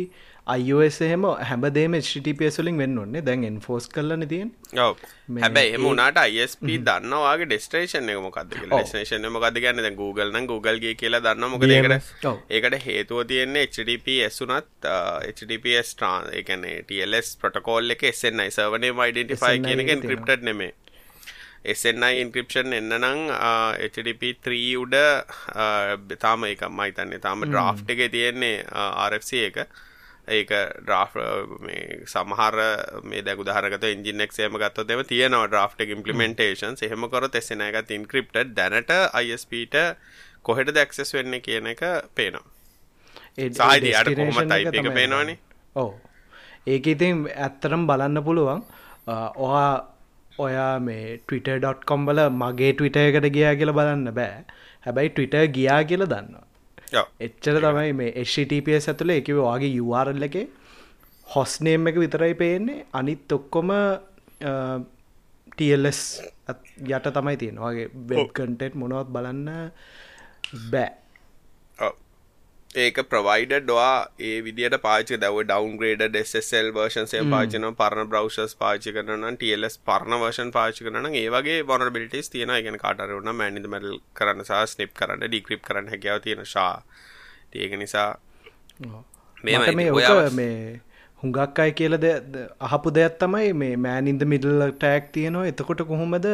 [0.53, 1.95] අයිස් එහෙම හැබදේම
[2.61, 4.51] වලින් වෙන්න ඔන්නේ දැන් එන්ෆෝස් කරලන තියෙන්
[5.43, 8.19] හැබැයි එම උනාට ISP දන්නවාගේ ඩෙස්ටේෂන් එක.
[8.71, 9.83] ඩෙස්ටේෂන් එක මොකක්ද කියන්නේ?
[9.85, 12.27] දැන් Google නම් Googleගේ කියලා දන්න මොකද ඒකට.
[12.49, 14.89] ඒකට හේතුව තියෙන්නේ HTTPS උනත්
[15.29, 20.45] HTTPS ට්‍රාන් කියන්නේ TLS ප්‍රොටෝකෝල් එක SNI server name identify SNI කියන එක එක encrypted
[20.49, 20.71] නෙමෙයි.
[21.75, 23.19] SNI encryption එන්න නම්
[23.89, 24.95] HTTP3 උඩ
[26.23, 28.55] තාම ඒක මම හිතන්නේ තාම draft එකේ තියෙන්නේ
[29.09, 29.57] RFC එක
[30.27, 31.13] ඒක ඩ්‍රාෆ්
[31.61, 32.55] මේ සමහර
[33.03, 37.69] මේ දැක උදාහරණගත එන්ජින් එක්ස් එහෙම ගත්තොත් එහෙම තියෙනවා ඩ්‍රාෆ්ට් එක ඉම්ප්ලිමන්ටේෂන්ස් එහෙම කරොත් SNI
[37.73, 38.91] එකත් encrypted දැනට
[39.23, 39.85] ISP ට
[40.43, 41.83] කොහෙටද ඇක්සස් වෙන්නේ කියන එක
[42.15, 42.45] පේනවා.
[43.93, 45.37] අර කොහොමත් destination type එක පේනවනේ.
[45.75, 45.91] ඔව්.
[46.67, 48.63] ඒක ඉතින් ඇත්තරම් බලන්න පුළුවන්.
[49.07, 49.15] අ,
[50.39, 54.43] ඔයා මේ ටවිට.කොම් බල මගේ ටවිට එකට ගියා කියලා බලන්න බෑ.
[54.85, 56.46] හැබැයි ටවිට ගියා කියලා දන්නවා
[57.19, 60.37] එච්චර තමයි මේ HTTPS ඇතුළ එකව වගේ URL එක
[61.35, 62.85] හොස්නේම් එක විතරයි පේන්නේ.
[62.93, 63.73] අනිත් ඔක්කොම
[65.57, 66.01] TLS
[66.87, 69.49] යට තමයි තියෙන වගේ වෙබ් කටෙට් මොනවත් බලන්න
[70.71, 70.89] බෑ.
[72.77, 79.25] ඒක ප්‍රවයිඩ ඩවා ඒ විදිට පාචි දව ඩවන්ග්‍රේඩ SSL වර්ෂන්සේ පාචන පරණ බ්‍රවෂස් පාචි කරන
[79.33, 84.93] ටල්ස් පරණ වර්ෂන් පාචි කරන ඒවගේ බොනබිලිටස් තියෙන ගෙන කාටරුන මැනිද මැල් කරන්න සහ ස්නිප්
[84.93, 86.75] කරන්න ඩික්‍රිප් කරන්න හැකව තියෙන ශා.
[87.55, 88.09] ඒක නිසා
[89.79, 90.79] මේ ඕක ඔයා- මේ
[91.23, 91.97] හුඟක් අය කියල
[92.61, 95.47] අහපු දෙයක් තමයි මේ මෑනින්ද මිඩල් ටෑක් තියෙනවා.
[95.47, 96.27] එතකොට කොහොමද?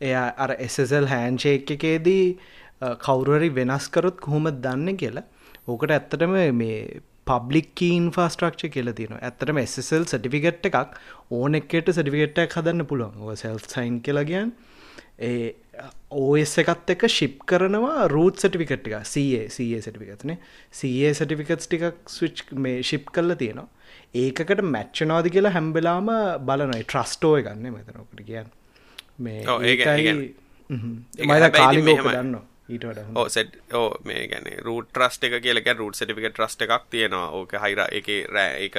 [0.00, 2.24] එයා අර SSL හැන්ෂේක් එකේදී
[3.00, 5.26] කවුරරි වෙනස්කරොත් කොහොම දන්න කියලා
[5.70, 10.98] ඕකට ඇත්තටම මේ පබ්ලික් ඉන්ෆාස්ට්‍රක්ෂ කියල තියෙන ඇත්තටම SSL සටිෆිකට් එකක්
[11.38, 13.36] ඕන එකට සටිෆිකට්ටක් හදන්න පුළුවන්.
[13.36, 14.52] සෙල් සයින් කියලගියන්
[15.20, 15.54] ඒ
[16.20, 20.38] ඕස් එකත් එක ශිප් කරනවා රූට් සටිෆිකට් එක සේ සේ සටිෆිකත්නේ
[20.72, 23.68] සේ සටිෆිකට්ස් ටිකක් ස්විච් මේ ශිප් කල්ල තියෙනවා.
[24.16, 26.10] ඒකට මැච්චනවාද කියලා හැම්බෙලාම
[26.46, 28.54] බලනයි ට්‍රස්ටෝ ගන්න මෙතනකට කියන්න.
[29.18, 30.14] මේ හැබැයි
[31.20, 32.40] ඉතින් කාලිගෝක මෙහෙමයි.
[32.70, 36.62] දන්න ඊට වඩා ඕ සෙට් ඕ මේ ගැන රූට ට්‍රස්ට එක කියලක රුට සටික ට්‍රස්ට
[36.66, 37.30] එකක් තියෙනවා.
[37.30, 38.76] ඕක හයිර එක රෑ එක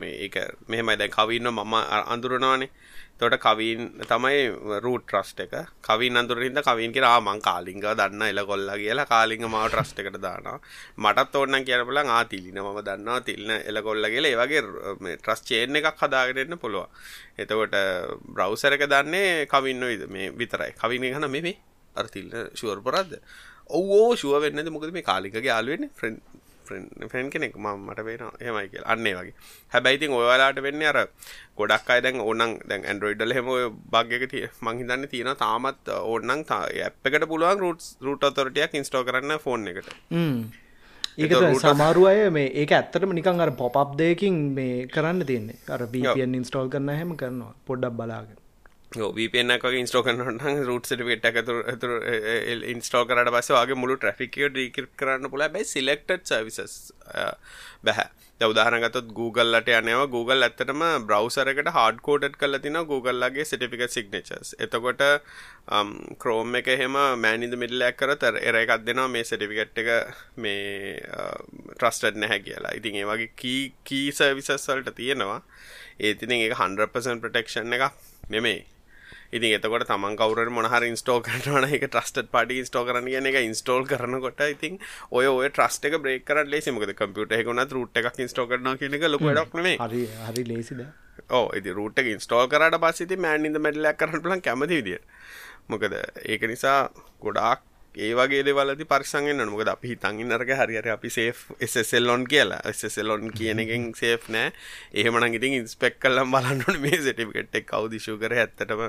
[0.00, 0.36] මේ එක
[0.68, 0.96] මෙහෙමයි.
[0.96, 1.74] දැන් කවන්න මම
[2.14, 2.70] අඳුරනවානේ.
[3.18, 4.38] තොට කවීන් තමයි
[4.84, 5.54] රූට ට්‍රස්ට එක.
[5.88, 10.58] කවින් අඳුරින්ද කවින් කියලා මං කාලිංග දන්න එල කොල්ලා කියලා කාලිංග මාව ට්‍රස්ට එකට දානවා.
[10.96, 14.32] මටත් ඕන්න කියනපල ආ තිලින මම දන්නවා තිල්න එල කොල්ල කියලා.
[14.32, 14.62] ඒවගේ
[15.16, 16.86] ට්‍රස් චේන එකක් හදාගෙනන්න පුළුව
[17.38, 17.76] එතකොට
[18.28, 20.72] බ්‍රවසර එක දන්නේ කවින්න විද මේ විතරයි.
[20.80, 23.18] කවින හන මෙමේ අර තිල්න ශුවර් පරද්ද
[23.80, 26.16] ඔවෝ ශුව වෙන්නද මොකද මේ කාලිකගේ යාලුවෙන්නේ ෆ්‍රෙන්්
[27.10, 27.56] ෆ්‍රෙන්් කෙනෙක්.
[27.56, 28.84] ම මට වෙන හෙමයි කියල.
[28.92, 29.34] අන්නේ වගේ.
[29.72, 30.98] හැබැයිතින් ඔයාලාට වෙන්න අර
[31.58, 33.50] ගොඩක් අයි දැන් ඕනන් දැන් ඇන්ඩරෝයිඩල් හෙම
[33.94, 34.34] බග්ගක
[34.66, 36.44] මංහිතන්න තියෙන තාමත් ඕන්නන්
[37.04, 39.90] එකට පුළුවන් රුට් රුට අතොරටයක් ඉන්ස්ටෝ කරන්න ෆෝන් එකට.
[41.18, 41.32] ඒක
[41.64, 45.58] සමාරු අය මේ ඒක ඇත්තටම නිකන් අර පොප් දෙයකින් මේ කරන්න තියන්නේ.
[45.74, 47.52] අර බිපියන් ඉන්ස්ටෝල් කරන්න හැම කරනවා.
[47.66, 48.41] පොඩ්ඩක් බලාගෙන
[49.18, 53.80] VPN එකක් වගේ ඉන්ස්ටෝල් කරනකොට නම් root certificate එක ඇතුළු ඇතුළු ඉන්ස්ටෝල් කරාට පස්සේ ඔයාගේ
[53.82, 56.74] මුළු traffic එක decrypt කරන්න පුළුවන් හැබැයි selected services
[57.88, 58.08] බෑ
[58.40, 63.18] දැන් උදාහරණ ගත්තොත් Google ලට යනවා Google ඇත්තටම browser එකට hard coded කරලා තිනවා Google
[63.22, 64.54] ලගේ certificate signatures.
[64.64, 65.02] එතකොට
[66.22, 69.90] Chrome එක එහෙම man in the middle එක කරත් error එකක් දෙනවා මේ certificate එක
[70.36, 70.98] මේ
[71.78, 72.74] trusted නැහැ කියලා.
[72.80, 75.40] ඉතින් ඒ වගේ key key services වලට තියෙනවා.
[76.00, 77.90] ඒත් ඉතින් ඒක 100% protection එකක්
[79.32, 83.32] ඉතින් එතකොට තමන් කවුරුහරි මොන හරි ඉන්ස්ටෝල් කරනවා නම් ඒක ට්‍රස්ටඩ් පාටි ඉන්ස්ටෝල් කරන්න කියන්නේ
[83.32, 84.74] ඒක ඉන්ස්ටෝල් කරනකොට ඉතින්
[85.10, 88.76] ඔය ඔය ට්‍රස්ට් එක බ්‍රේක් කරන්න ලේසි මොකද කම්පියුටර් එකක උනත් රූට් එකක් ඉන්ස්ටෝල් කරනවා
[88.76, 89.78] කියන එක ලොකු වැඩක් නෙමෙයි.
[90.26, 90.84] හරි ලේසිද
[91.30, 94.44] ඔව් ඉතින් රූට් එක ඉන්ස්ටෝල් කරාට පස්සේ ඉතින් මෑන් ඉන් ද මෙඩල් එකක් කරන්න පුළුවන්
[94.44, 95.08] කැමති විදියට.
[95.68, 96.78] මොකද ඒක නිසා
[97.24, 97.64] ගොඩාක්
[97.94, 98.44] ඒ වගේ
[99.26, 99.52] වෙන්න ඕනේ.
[99.52, 101.10] මොකද අපි හිතන් ඉන්න අරක හරි හරි අපි
[101.60, 102.62] SSL on කියලා.
[103.12, 104.52] On කියන එකෙන් සේෆ් නෑ.
[104.94, 108.88] එහෙමනම් ඉතින් ඉන්ස්පෙක්ට් කරලා බලන්න ඕනේ මේ සර්ටිෆිකේට් එක ඉෂුව කරේ ඇත්තටම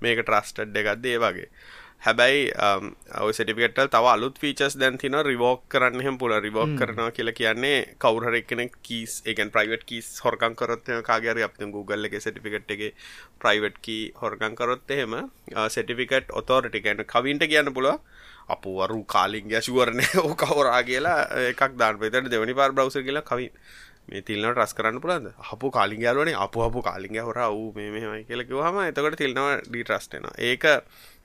[0.00, 1.50] මේක ට්‍රස්ටඩ් එකක්ද ඒ වගේ.
[2.04, 2.42] හැබැයි
[3.24, 7.78] ඔය සටිකට තව අලුත් ෆීචස් දැන් තින රිවෝක් කරන්න හෙම පුල රිවෝක් කරනවා කියලා කියන්නේ
[7.98, 12.84] කවුරහර එකන කීස් එකන් ප්‍රයිවට් කීස් හොරකං කරොත් කාගර අප Google එක සටිෆිකට් එක
[13.42, 15.16] ප්‍රයිවට් කී හොරකං කරොත් එහෙම
[15.68, 17.98] සටිෆිකට් ඔතෝරටි ගැන කවින්ට කියන්න පුළුව
[18.48, 21.18] අපුවරු කාලින් ගැශුවරණය ඕ කවරා කියලා
[21.50, 23.50] එකක් දාන්න පෙතට දෙවනි පාර බ්‍රවස කියලා කවින්
[24.08, 28.22] මේ තිල්නට රස් කරන්න පුළන්ද අපපු කාලින් ගලවනේ අප අපපු කාලින් හොර වූ මේ මෙමයි
[28.24, 30.66] කියලකිව හම එතකට තිල්නවා ඩී ට්‍රස්ටෙන ඒක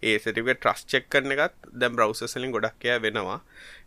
[0.04, 3.40] ඒ සටික ට්‍රස් චෙක් කරන එකත් දැම් බ්‍රවසලින් ගොඩක්කය වෙනවා.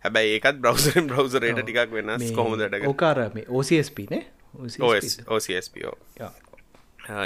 [0.04, 4.24] හැබැයි ඒකත් බ්‍රවසරෙන් බ්‍රවසරයට ටිකක් වෙනස් කොහොමදට ඕකාර මේ OCSP නේ?
[5.28, 5.94] OCSPෝ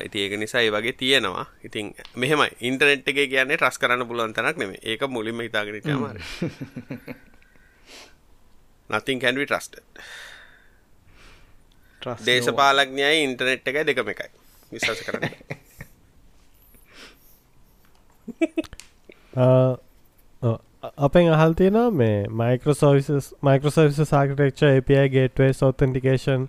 [0.05, 1.47] ඉති ඒක නිසා ඒ වගේ තියෙනවා.
[1.65, 2.51] ඉතින් මෙහෙමයි.
[2.61, 6.17] ඉන්ටනෙට් එක කියන්නේ ට්‍රස් කරන්න පුළුවන් තැනක් නෙමේ ඒක මුලින්ම හිතාගෙන තියමාර
[8.91, 9.85] nothing can be trusted.
[12.27, 14.31] දේශපාලඥයයි ඉන්ටනෙට් එකයි දෙකම එකයි.
[14.73, 15.33] විශ්වාස කරන්න.
[20.99, 26.45] අපෙන් අහල් තියෙනවා මේ මයිකෝසෝවිස් මයිකෝසර්විස සාකටෙක්ච API ගේට්වේ සෝතන්ටිකේෂන්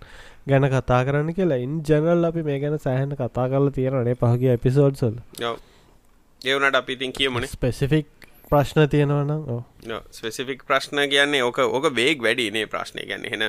[0.51, 1.59] ගැන කතා කරන්න කියලා.
[1.59, 5.19] ඉන් ජනල් අපි මේ ගැන සෑහන කතා කරලා තියෙනනේ පහගේ එපිසෝඩ්සල්
[6.41, 7.47] ඒවනට අපිතින් කියමන.
[7.47, 8.07] ස්පෙසිෆික්
[8.51, 9.63] ප්‍රශ්න තියෙනවනම්
[10.11, 13.45] ස්පෙසිෆික් ප්‍රශ්න කියන්නේ ඕක ඕක වේක් වැඩිනේ ප්‍රශ්නය ගැන්න හෙන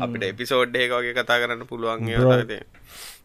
[0.00, 2.04] අපිට එපිසෝඩ් එක වගේ කතා කරන්න පුළුවන්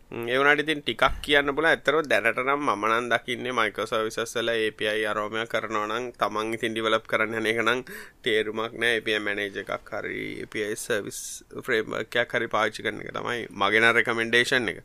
[0.08, 6.54] ඒවනට ඉතින් ටිකක් කියන්න පුල ඇතරව දැනට නම් මනන් දකින්නේ මයිකෝසවිසස්සල API අරෝමය කරනවනම් තමන්
[6.56, 7.84] ඉතින් ඩිවලප් කරන්න එකනම්
[8.24, 8.98] තේරුමක් නෑ.
[8.98, 11.20] API මැනේජ එකක් හරි API සවිස්
[11.60, 14.80] ෆ්‍රේම්කයක් හරි පාච්චි කරන එක තමයි මගෙන රෙකමෙන්ඩේෂන් එක.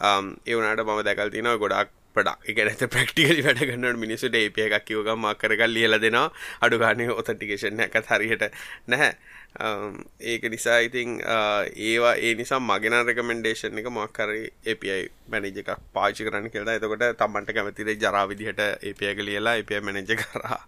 [0.00, 4.84] Um, ඒවනට මම දැකල් තිනව ගොඩක් පඩක් එක ඇත ප්‍රක්ටිකලි වැඩ ගන්නට මිනිසුට ඒපිය එකක්
[4.84, 6.28] කිවග මක්කරකල් ලියල දෙනවා.
[6.60, 8.46] අඩුගානය ඔතටිකේෂන් එකත් හරියට
[8.86, 9.16] නැහැ.
[9.58, 15.74] Um, ඒක නිසා ඉතිං uh, ඒවා ඒ නිසා මගෙන රෙකමෙන්ඩේෂන් එක මක්කරි API මැනිජ එකක්
[15.92, 16.78] පාචි කරන්න කියලා.
[16.78, 20.62] එතකොට තමන්ට කැමතිද ජරා විදිහට APයක ලියලා API මැනජ කරා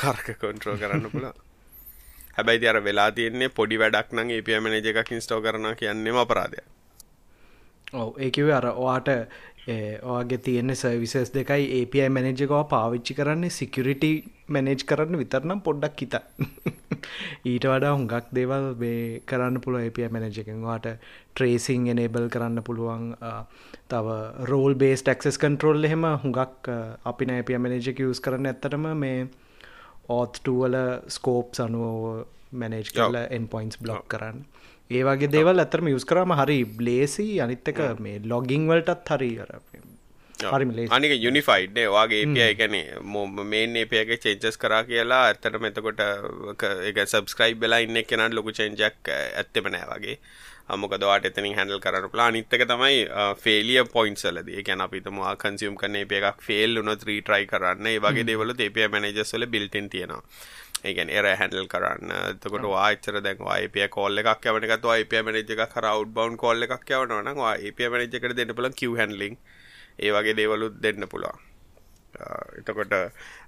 [0.00, 1.34] හරක කොන්ට්‍රෝ කරන්න පුළා
[2.36, 6.62] හැබැයි අර වෙලා තියන්නේ පොඩි වැඩක් නම් API මැනජ එකක් ඉන්ස්ටෝ කරන කියන්නේම අපරාධය
[7.94, 9.08] ඔව ඒකිව අර ඔයාට
[9.64, 14.10] ඔගේ තියෙන සර්විසස් දෙකයි API මැනජකවා පාවිච්චි කරන්නේ සිකරිටි
[14.48, 16.14] මැනේජ් කරන්න විතරනම් පොඩ්ඩක් හිත
[17.44, 18.66] ඊට වඩා හුඟක් දේවල්
[19.24, 23.06] කරන්න පුළුව API මැනජකෙන් වාට ට්‍රේසිං එනේබල් කරන්න පුළුවන්
[23.88, 26.72] තව රෝල් බේස් ටක්සස් කන්ට්‍රෝල් එහෙම හුඟක්
[27.04, 29.28] අපි API මැනජක යස් කරන්න ඇත්තටම මේ
[30.10, 30.76] ඕත්ටුවල
[31.10, 34.42] ස්කෝප් සනුව මැනේජ් කරල එන් පොයින්ස් බ්ලොක් කරන්න
[34.92, 39.32] ඒ වගේ දේවල් ඇතරම යුස් කරම හරි බ්ලේසි අනිත්තක මේ ලොගිං වලටත් හරි
[40.90, 42.76] අනික යුනිෆයිඩ් වගේ පිය ගැන
[43.46, 46.00] මේන් ඒපයක චේන්චස් කරා කියලා ඇත්තට මෙතකොට
[46.90, 50.16] එක සබස්ක්‍රයිබ් වෙලා ඉන්න කෙනට ලොකු චෙන්ජක් ඇත්තෙම නෑ වගේ.
[50.68, 52.98] අමොකදවාට එතනින් හැඩල් කරන ප්ලා නිත්තක තමයි
[53.38, 57.86] ෆේලිය පොයින්සලද ගැන අපිතම කන්සියම් කන ඒ එකක් ෆෙල් උන ත්‍රී ට්‍රයි කරන්න.
[57.86, 60.22] ඒ වගේ දෙවල ඒපය මනජස්වල බිල්ටන් තියෙනවා
[60.84, 62.12] ඒගැන එර හැඩල් කරන්න.
[62.42, 67.32] තකොට වාචර දැන් යිප කොල්ල එකක් යවනකත් යිප මනජ එක කරව් බවන් කොල්ල එකක් යවනවන
[67.46, 69.38] ඒප මනජකට දෙන්න පුල කිව හැන්ලිින්
[69.98, 71.48] ඒ වගේ දේවලුත් දෙන්න පුළුවන්.
[72.58, 72.92] එතකොට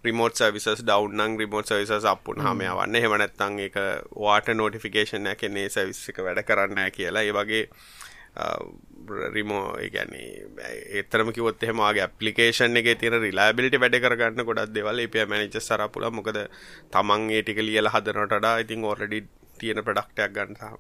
[0.04, 2.62] රිමෝට් සවිසස් ඩවන්නන් රිමෝට් සවිසස් අපපුන් හම.
[2.62, 3.00] යවන්න.
[3.04, 3.76] හෙමනැත්තන් එක
[4.16, 7.22] වාට නෝටිෆිකේෂන් ඇකනේ සවිස්සික වැඩ කරන්න කියලා.
[7.22, 7.64] ඒ වගේ
[9.34, 10.14] රිමෝ ගැන
[11.00, 16.40] එතරම කිවොත් එහෙමගේ පපලිකේෂන් එක තින රිලාබිලිට වැඩ කරගන්න ගොඩක් දෙවල් එපිය මැනිච සරපුල මොකද
[16.90, 19.22] තමන් ඒටික ලියල හදනටඩා ඉතින් ඕරඩි
[19.60, 20.78] තියෙන ප්‍රඩක්ටයක් ගන්නතාව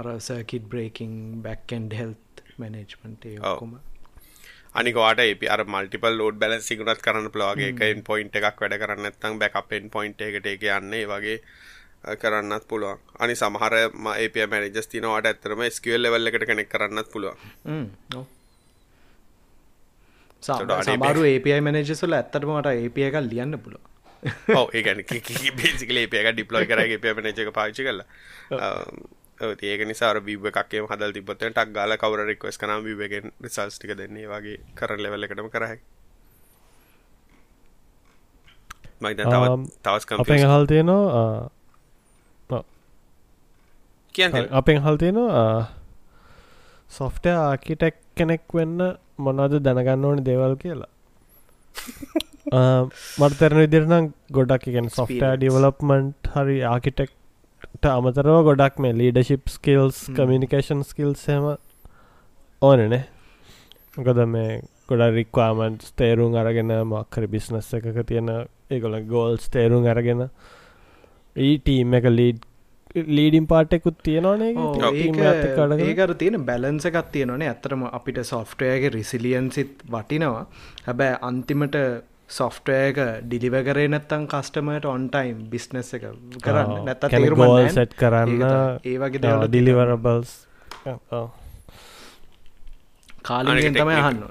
[0.00, 3.78] අරසකිට බ්‍රේකින් බැක්කන්ඩ හෙල්ත් මැනේජ්මන්ට ඔකුම
[4.74, 9.38] අනිකවාට ඒ අර මල්ටිපල් ලෝඩ් බැලන් සිගුණත් කරන්න ප්ලාගේ එකයින් පොයින්ට එකක් වැඩ කරන්න ඇත්තම්
[9.42, 11.04] බැකපෙන් පොයින්ට එකට එක යන්නේ.
[11.06, 11.38] වගේ
[12.22, 12.98] කරන්නත් පුළුවන්.
[13.18, 13.74] අනි සමහර
[14.16, 17.36] ඒප මැනිජස් තිනවාට ඇත්තරම ස්කවල් ලෙවල් එකට කෙනෙක් කරන්නත් පුළුවන්.
[20.42, 23.78] සමාරු API මනජසල ඇත්තටමට API එකක් ලියන්න පුලො
[24.60, 25.02] ඔව ඒගැන
[25.60, 28.00] බේසිකල එක ඩිප්ලොයි කරගේ පමනච එක පාචි කල
[29.40, 34.26] ඒක නිසා බිබ එකක්ේ හදල් තිබොත ටක් ගාල කවර රික්වස් කනම් බිබගෙන් රිසල්ස් ටික දෙන්නේ.
[34.26, 35.78] වගේ කර ලෙවල එකටම කරයි
[39.84, 41.50] තවස් අපෙන් හල් තියනවා
[44.18, 45.48] කිය අපෙන් හල් තියනවා
[46.90, 48.78] සොෆ්ට ආකිටෙක් කෙනෙක් වෙන්න
[49.18, 50.90] මොනද දැනගන්න ඕනි දේවල් කියලා.
[53.20, 61.48] මර්තරන විදිරනම් ගොඩක් එකෙන් සොෆ්ට ඩිවලප්මන්ට් හරි ආකිටෙක්ට අමතරව ගොඩක් මේ ලීඩශිප් ස්කිල්ස් කමිනිිකේෂන් ස්කිල්සම
[62.62, 63.02] ඕනනේ
[64.00, 68.30] ගොද මේ ගොඩ රික්වාමන්ට් තේරුම් අරගෙන මක්කර බිස්නස් එකක තියෙන
[68.70, 70.28] ඒගොල ගෝල්ස් තේරුම් අරගෙන
[71.36, 72.47] ඊටීම් එක ලීඩ්
[72.94, 74.52] ලීඩිම් පාටෙකුත් තියෙනවානේ
[75.84, 80.46] ඒකර තියෙන බැලන්ස එකත් තියෙනනේ ඇතරම අපිට සොෆ්ටයගේ රිසිලියන්සිත් වටිනවා.
[80.86, 81.76] හැබැ අන්තිමට
[82.28, 86.08] සොෆ්ටයක ඩිලිව කරේ නැත්තං කස්ටමට ඔන්ටයිම් බිස්නස් එක
[86.42, 86.84] කරන්න.
[86.84, 88.42] නැත ගෝල් සැට් කරන්න?
[88.84, 90.34] ඒවගේ දව ඩිලිවරබල්ස්
[93.22, 94.22] කාලගෙන් තමයි අහන්න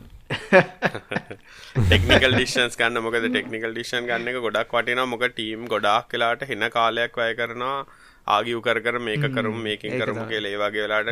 [1.80, 3.02] ටෙක්නිකල් ඩිෂන්ස් ගන්න.
[3.04, 7.80] මොකද ටෙක්නිකල් ඩිෂන් ගන්න එක ගොඩක් වටින මොක ටීම් ගොඩක් කලාට හෙන කාලයක් වැය කරනවා
[8.28, 11.10] ආගිව් කර කර මේක කරුම් මේකින් කරමු කියල ඒවාගේ වෙලාට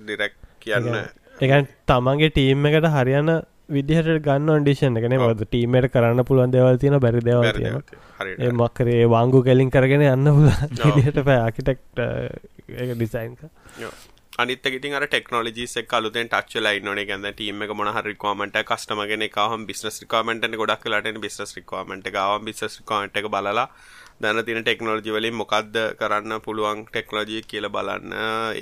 [0.00, 1.00] ඩිරෙක් කියන්න.
[1.40, 3.32] එකන් තමන්ගේ ටීම් එකට හරියන්න
[3.70, 9.42] විදිහට ගන්න ඩිෂන් එකන මද ටීමට කරන්න පුළුවන් දෙවල් තියෙන බැරි දෙවල් තියෙන මක්කරේ වාංගු
[9.48, 13.44] කෙලින් කරගෙන යන්න පුල දිහට පෑ ආකිටෙක්ට එක ඩිසයින්ක
[14.38, 18.60] අනිත් ඉතින් අර ටෙක්නෝලජිස් එක්ක අලුතෙන් ටච් වෙලා ඉන්නෝනේ කියන්නේ ටීම් එක මොන හරි රික්වයර්මන්ට්
[18.60, 22.16] එක කස්ටමර් කෙනෙක් ආවම බිස්නස් රික්වයර්මන්ට් එක ගොඩක් වෙලාට එන බිස්නස් රික්වයර්මන්ට් එක.
[22.16, 23.66] ආවම බිස්නස් රික්වයර්මන්ට් එක බලලා
[24.20, 28.12] දැන තින ටෙක්නෝජි වලින් මොකක්ද කරන්න පුළුවන් ටෙක්නෝජී කියල බලන්න.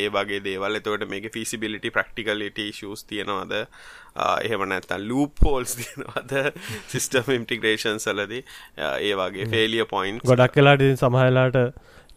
[0.02, 0.78] ඒ වගේ දේවල්.
[0.80, 3.54] එතවට මේක ෆිසිබිලිටි ප්‍රක්ටිකලිට ශස් තියෙනවාද?
[4.44, 6.32] එහෙම නැත්තන් ලූප හෝල්ස් තියෙනවාද
[6.92, 11.58] සිිස්ටම් ඉන්ටිග්‍රේෂන් සලද ඒ වගේ ෆේලිය පොයින්් ගොඩක් කලාට සමහලාට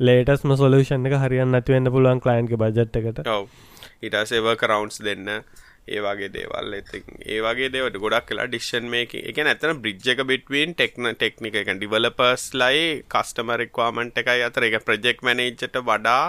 [0.09, 3.27] ලේටස්ම සොලූෂන් එක හරියන්න නැතිවෙන්න පුළුවන් කලයින්ගේ බජට් එකට.
[4.07, 5.29] ඉටස් ඒව කරවන්ස් දෙන්න
[5.87, 6.73] ඒ වගේ දේවල්.
[6.77, 11.55] ඉතින් ඒ වගේ දේවට ගොඩක් කලා ඩික්ෂන් මේක එක ඇතන බ්‍රිජ් එක බිට්වීන් ටෙක්න ටෙක්නික
[11.61, 14.67] එක ඩිවලපර්ස් ලයි කස්ටමරික්වාමන්ට් එකයි අතර.
[14.69, 16.23] එක ප්‍රජෙක් මනේජ්ට වඩා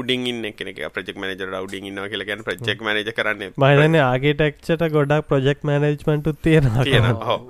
[0.00, 0.78] උඩින් ඉන්න කෙනෙක.
[0.94, 3.52] ප්‍රජෙක් මනජර උඩින් ඉන්න කියලගැන ප්‍රජෙක් මනජ කරන්න.
[3.56, 7.40] මහිතන ආගේටෙක්ෂට ගොඩක් ප්‍රජෙක් මනජ්මන්ට් තියෙන තියෙන හෝ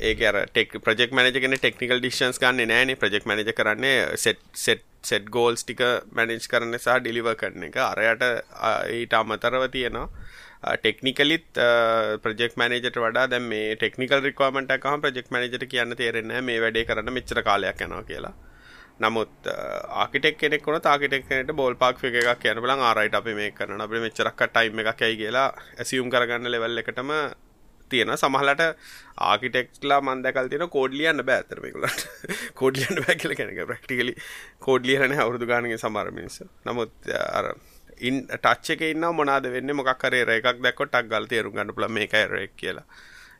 [0.00, 0.20] ඒක
[0.52, 2.96] ටෙක් ප්‍රජෙක් මනජගෙන ටෙක්නිකල් ඩිෂන්ස් ගන්න නෑන.
[2.96, 5.82] ප්‍රජෙක් මනජ කරන්නේ සෙට් සෙට් සෙට් ගෝල්ස් ටික
[6.16, 7.78] මැනේජ් කරන්න සහ ඩිලිව කරන එක.
[7.90, 8.26] අරයට
[8.96, 10.08] ඊට අමතරව තියෙනවා
[10.82, 11.60] ටෙක්නිකලිත්
[12.24, 17.16] ප්‍රජෙක් මනජට වඩා දැ මේ ටෙක්නිකල් රිකවමට එකහම ප්‍රජෙක් මනජට කියන්න තේරෙන්න මේ වැඩේ කරන්න
[17.18, 18.34] මෙච්චර කාලයක් යනවා කියලා.
[19.00, 19.48] නමුත්
[20.02, 24.40] ආකිටෙක් කෙනෙක් කොන තාකිටෙක්නට බෝල් පාක් එකක් කියන බල ආරයිට අපි මේ කරන අපේ මෙච්චරක්
[24.46, 25.16] ටයිම් එකක් ඇයි?
[25.22, 25.48] කියලා
[25.82, 27.12] ඇසියුම් කරගන්න ලෙවල් එකටම
[27.88, 28.64] තියෙන සමහලට
[29.28, 32.04] ආකිටෙක්ලා මන්දකල් තියෙන කෝඩ්ලියන්න බෑතරමකුලට
[32.60, 34.16] කෝඩ්ලියන්න බෑ කියල කෙනක ප්‍රක්ටිකලි
[34.60, 37.52] කෝඩ්ලියරන අවුරදු ගානගේ සමර මිනිස නමුත් අර
[38.00, 39.74] ඉන් ටච්ච එක ඉන්න මොනාද වෙන්න?
[39.74, 42.86] මොක්කරේ රේකක් දැක්කො ටක් ගල් තේරු ගන්න පුල මේකයි රෙක් කියලා.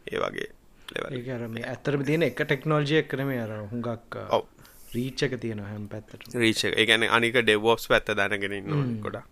[0.08, 0.48] ඒ වගේ
[1.28, 4.44] ඒරම ඇතරම තියෙන එක ටෙක්නෝජිය කරම අර හුඟක් ඔව.
[4.94, 9.24] රීච්චක තියෙන හැම් පැත්තට රීච ඒගැන අනික ඩෙවෝස් පැත්ත දැනගෙන ඉන්න ගොඩා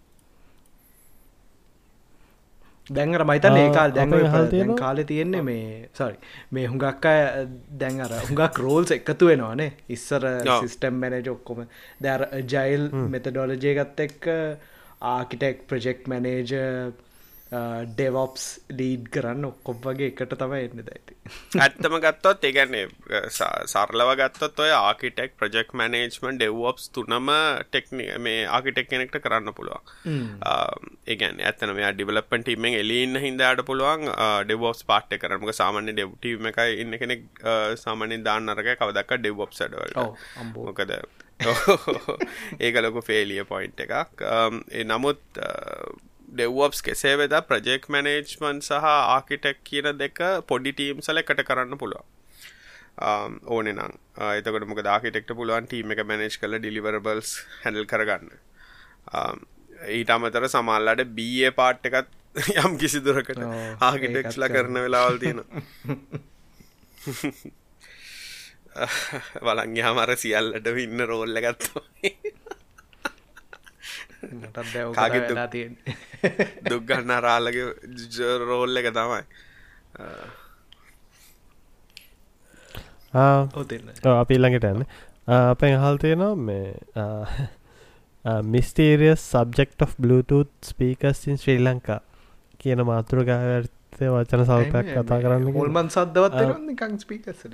[2.91, 6.17] දැන්ර මයිතන් ඒකාල් දැන් කාලෙ තියෙන්නේ මේ සරි
[6.53, 7.47] මේ හුඟක් අය
[7.79, 10.27] දැන් අර හුඟක් රෝල්ස් එකතු වෙනවානේ ඉස්සර
[10.61, 11.65] සිිස්ටම් මැනජ ඔක්කොම.
[12.01, 14.29] දැර ජයිල් මෙතඩෝලජය ගත්ත එක්ක
[15.03, 16.53] ආකිටෙක් ප්‍රජෙක්් මැනේජ
[17.53, 21.17] ඩෙවොප්ස් ලීඩ් කරන්න ඔක්කොබ් වගේ එකට තම එන්න දැති
[21.59, 22.87] ඇත්තම ගත්තොත් ඒගැන්නේ
[23.69, 27.29] සරලව ගත්තොත් ඔය ආකිටෙක් ප්‍රජෙක්් මනේජ්මන් ඩෙව්ෝප්ස් තුනම
[27.67, 29.93] ටෙක්නි මේ ආකිටෙක් කෙනෙක්ට කරන්න පුළුවන්.
[31.07, 34.09] ඒගැන් ඇතන මේ ඩිවලපන් ටීමෙන් එලින්න හින්දාට පුළුවන්
[34.47, 37.29] ඩෙවෝස් පාට්ට කරමක සාමාන්‍ය ඩෙව්ටීම එකයි ඉන්න කෙනෙක්
[37.77, 39.95] සාමානින් දාන්න අරක කවදක් ඩෙව්ෝප් සඩවල්
[40.55, 40.97] මොකද
[42.65, 44.27] ඒක ලොකු ෆේලිය පොයින්් එකක්.
[44.87, 45.23] නමුත්
[46.29, 52.05] ඩෙව්වප්ස් කෙසේ වෙද ප්‍රජෙක් මනේජ්මන් සහ ආකිටෙක් කියන දෙක පොඩි ටීම් සල එකට කරන්න පුළුව
[53.49, 53.99] ඕන නම්.
[54.31, 58.31] එතකට මොක දාකිටෙක්ට පුළුවන් ටීම එක මැනේජ් කල ඩිලිවරබල්ස් හැඩල් කරගන්න.
[59.91, 62.09] ඊට අමතර සමල්ලට බිය පාට් එකත්
[62.61, 63.39] යම් කිසි දුරකට
[63.81, 65.45] ආකිටෙක්ස්ල කරන වෙලාවල් තියෙන
[69.47, 71.83] වලන්ගේ හමර සියල්ලට ඉන්න රෝල්ල ගත්තා
[74.99, 75.21] කාගෙ
[75.55, 75.75] තියෙන්
[76.71, 77.67] දුක්ගන්න රාලගේ
[78.49, 79.23] රෝල්ල එක තමයි.
[83.15, 84.83] අපි ළඟට ඇන්න
[85.35, 86.67] අපෙන් හල් තියෙනවා මේ
[88.55, 92.01] මිස්ටේරියස් සබ්ෙක්් of Bluetooth ස්පීකස්සින් ශ්‍රී ලංකා
[92.61, 95.45] කියන මාතෘගාව ඒ වචන සල්පයක් කතා කරන්න
[96.77, 97.45] කං ස්පීකස්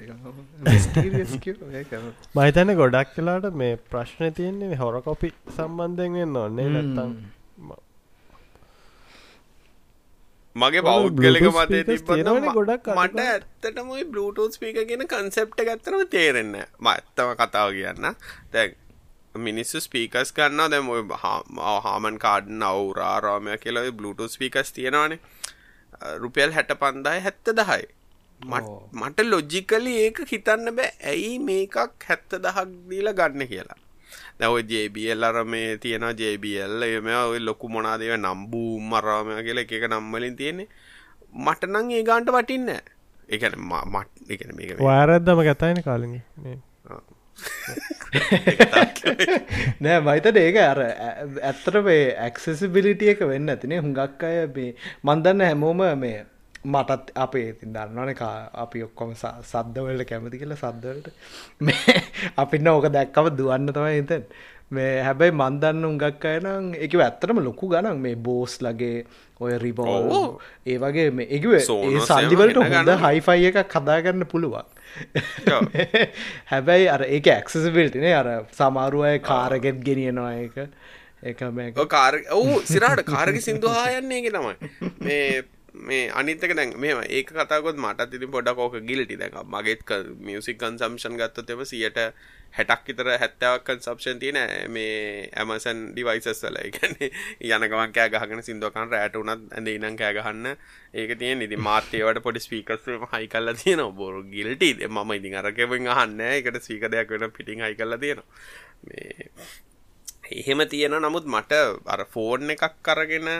[2.37, 7.13] මහිතන ගොඩක් කලාට මේ ප්‍රශ්න තියෙන්නේ හොර කොපි සම්බන්ධයෙන් වෙන්න ඔන්නේ නැත්තම්
[10.57, 13.19] මගේ පෞද්ගලික තියෙනවනේ නම් ගොඩක් මට.
[13.25, 18.15] ඇත්තටම බලුටස් පීක ගෙන කන්සෙප්ට ගත්තරම තේරෙන්න ම ඇත්තම කතාව කියන්න.
[18.53, 18.75] දැන්
[19.35, 20.89] මිනිස්සු ස්පීකස් ගන්න දැම
[21.85, 25.21] හාමන් කාඩන් අවුරාරාමය කියලා බලුටස් පීකස් තියෙනවානේ
[26.23, 27.85] රුපියල් හැට පන්දාය හැත්ත දහයි.
[29.01, 30.93] මට ලොජිකලි ඒක හිතන්න බෑ.
[31.13, 31.77] ඇයි මේකක්
[32.09, 33.81] හැත්ත දහක් දීලා ගන්න කියලා?
[34.41, 39.85] දැව ජේබල් අර මේ තියෙන ජේබල් එම ඔය ලොකු මොනාදව නම්බූ මරාමය කියලා එක එක
[39.91, 40.69] නම්වලින් තියෙන්නේ.
[41.47, 42.71] මට නං ඒ ගාන්ට වටින්න
[43.29, 43.55] එකන
[43.93, 46.15] මට මේක වාරද්දම කතයින කාලිග
[49.81, 53.81] නෑ මයිතට ඒක අර ඇ- ඇත්තට මේ ඇක්සෙසිබිලිටිය එක වෙන්න ඇතිනේ.
[53.81, 54.75] හුඟක් අය මේ
[55.05, 56.25] මන්දන්න හැමෝම මේ
[56.67, 58.15] මටත් අපේ ඉතින් දන්නවන
[58.55, 61.09] අපි ඔක්කොම ස- සද්දවලට කැමති කියලා සද්දවලට.
[61.61, 62.03] මේ
[62.37, 64.25] අපින්න ඕක දැක්කම දුවන්න තමයි හිතන්
[64.71, 69.05] මේ හැබැයි මන්දන්න උඟක් අයනම් එක ඇත්තටම ලොකු ගනන් මේ බෝස් ලගේ
[69.41, 70.41] ඔය ඔව්.
[70.67, 72.93] ඒ වගේ එකව ඒ සල්ලිවලට හොඳ.
[73.05, 74.69] හයිෆයි එක කදාගන්න පුළුවන්.
[76.51, 80.59] හැබැයි අර ඒක ඇක්සසිබිල්ටිනේ අර සමාරුවය කාරගෙත් ගෙනියනවා එක
[81.25, 85.43] එක මේ කාර ඔවු සිරාට කාරග සිින්දුහා යන්නේ එක තමයි මේ
[85.81, 89.83] මේ අනිතක දැන් මෙම ඒක කතාකොත් මට ඉතින් පොඩක් ඕක ගිල්ටි දැක මගේත්
[90.21, 91.99] මියසික් කන්සම්ෂන් ගත්තොතෙම සියට
[92.53, 94.39] හැටක් විතර හැත්තාවක් කන්සප්ෂන් තියෙන
[94.71, 96.59] මේ ඇමසන් ඩිවයිසස් වල.
[96.63, 97.11] එකන්නේ
[97.49, 100.53] යනකමන් කෑ ගහගෙන සිින්දුවකන් රෑට උනත් ඇඳ ඉනම් කෑ ගහන්න.
[100.95, 106.21] ඒක තිය නිදි මාතයවට පොඩි ස්පීකස් හයි කල්ල තියෙන බොරු ගිල්ටි මම ඉතින් අරකෙවෙන් අහන්න
[106.29, 108.29] එකට සීක දෙයක් වෙන පිටිං හයි කල්ල තියෙනවා.
[108.87, 109.31] මේ
[110.31, 113.31] එහෙම තියෙන නමුත් මට අර ෆෝර්න් එකක් කරගෙන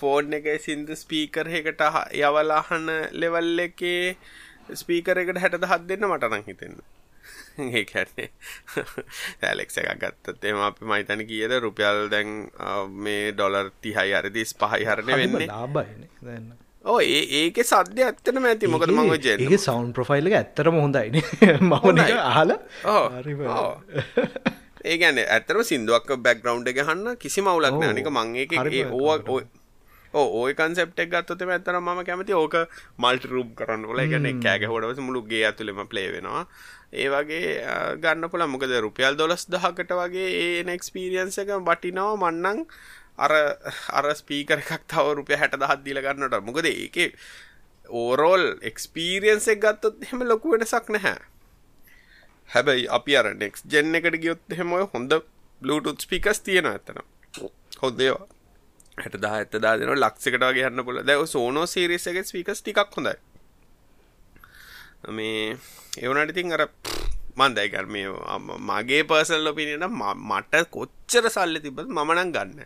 [0.00, 1.84] ෆෝර්න් එක සිින්දු ස්පීකර් එකට
[2.22, 4.16] යවලාහන්න ලෙවල් එකේ
[4.74, 6.82] ස්පීකර එකට හැට දහත් දෙන්න මටනං හිතෙන්න
[7.78, 8.28] ඒකැන්නේ
[9.48, 11.54] ඇලෙක් එකක් ගත්තත් එම අපි මයිතන කියද?
[11.62, 12.34] රුපියල් දැන්
[13.06, 16.52] මේ ඩොලර් තිහයි අරදිස් පහයි හරණ වෙන්නේ ලාබයින දන්න
[16.84, 18.68] ඕ ඒ ඒක සද්‍ය ඇත්තන ඇති.
[18.68, 21.16] මොකද මං ජ ඒ සෞන්් ප්‍රොෆයිල් එක ඇත්තරම හොඳයින.
[21.70, 22.02] මහන.
[22.32, 22.56] අහල
[22.86, 23.04] ඕ
[24.84, 27.80] ඒගැන ඇතරම සිින්දුවක් බැක්ග්‍රවන්් එක හන්න කිසි මවුලක්.
[27.92, 28.52] නික මංඒක
[30.14, 32.54] ඕ ඕය කන්සෙප්ටක් ගත්තොතම ඇතර ම කැමති ඕක
[32.98, 36.44] මල්ට රූම් කරන්න ල ගැන කෑග හොඩවස මුළුගේ ඇතුළෙම ප්ලේ වෙනවා.
[36.94, 37.54] ඒ වගේ
[38.02, 42.62] ගන්න පුළ මොකද රුපියල් දොලස් දහකට වගේ ඒ එක්ස්පීරියන්ස එක බටිනවා මන්නං
[43.18, 43.32] අර
[43.92, 46.98] අර ස්පීකර එකක් තව රුපය හැට දහත් දීල ගන්නට මොකද ඒක
[47.90, 51.18] ඕරෝල් එක්ස්පීරියන්ස එක ගත්තොත් හෙම ලොකු වෙනසක් නැහැ
[52.48, 55.12] හැබැයි අපි අර නෙක්ස් ජෙන්න එකට ගියොත් හෙමොය හොඳ
[55.62, 56.98] බ්ලුටුත් ස්පිකස් තියෙන ඇතන
[57.82, 58.26] හොදේවා
[58.98, 62.96] හැට දා ඇත දා දෙන ලක්සකට වගේ හන්න පුල දැව සෝනෝ සිරිස එක ස්පිකස් ටිකක්
[62.96, 63.16] හොඳයි.
[65.10, 65.56] මේ
[65.98, 66.62] එවනට ඉතින් අර
[67.36, 69.84] මන්දයිකර මේ අම- මගේ පර්සල් ලොපිනට
[70.30, 72.60] මට කොච්චර සල්ලි තිබත් මමනං ගන්න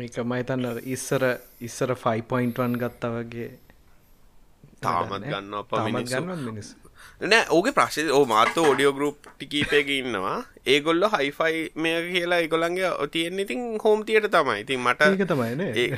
[0.00, 1.22] ඒක මයිතන්න ඉස්සර
[1.60, 3.50] ඉස්සර 5.1 ගත්තා වගේ.
[4.80, 6.74] තාමත් ගන්න අප මිනිස්සු
[7.20, 10.38] නෑ ඕගේ ප්‍රශ්ය ඕ මාත ෝඩියෝ ගරුප් ටිකීපයක ඉන්නවා.
[10.66, 14.56] ඒගොල්ල හයිෆයි මේ කියලා ඒගොලන්ගේ තියෙන ඉතින් හෝම් තියට තමයි.
[14.64, 15.88] ඉතින් මට තමයිනේ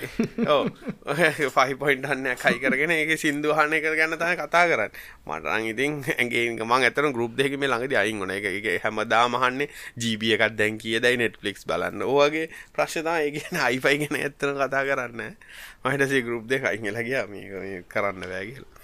[1.56, 4.92] ෆයිපොයින්ටන්න කයි කරගෙන ඒක සිින්දුහන එක ගැන්න තහ කතා කරන්න.
[5.26, 9.72] මටරං ඉතින් ඇගේ මං ඇතර ගරුප් දෙක මේ ළඟද අයින් වන එක එක හැමදා මහන්නේ
[9.96, 12.04] ජීබිය එකක් දැන් කියදයි නෙට්ලික්ස් බලන්න.
[12.04, 12.46] ඕගේ
[12.76, 15.36] ප්‍රශ්තා ඒගෙන අයිෆයි ගෙන ඇත්තන කතා කරන්න.
[15.84, 18.75] මහිටසේ ගරුප් දෙක අයිංගලගයා මේ කරන්න වැෑගල්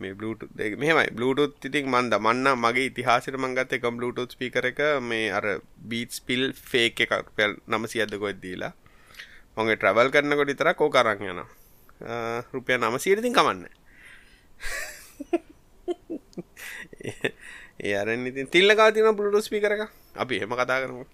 [0.00, 0.42] මේ බලුට
[0.76, 5.46] මෙමයි බලුටුත් ඉතින් මන්ද මන්න මගේ ඉතිහාසිර මංගත එක බලුටුත් ස්පිකර එක මේ අර
[5.82, 7.14] බීටස් පිල් ෆේක් එකක්.
[7.32, 8.72] පෙල් නමසි අදකොත් දීලා?
[9.56, 11.40] මගේ ට්‍රවල් කරනකොට ඉතර කෝ කරන්න යන
[12.52, 13.62] රුපිය නමසීරතින් කමන්න.
[17.78, 19.82] ඒ අරන් ඉතින් තිල්ලකා තින බලුටු ස්පිකර එක
[20.16, 21.04] අපි එහෙම කතා කරමු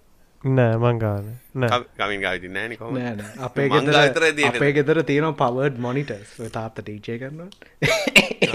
[0.43, 1.25] නෑ මංගාන
[1.55, 2.71] නෑ කමින් ගාවිති නෑන
[3.17, 3.33] නෑ.
[3.39, 3.67] අපේ
[4.35, 4.59] තියෙන්නේ.
[4.59, 7.49] අපේ ගෙදර තියෙන පවර්ඩ් මොනිටර්ස් තාත්ත ටීචය කරනවා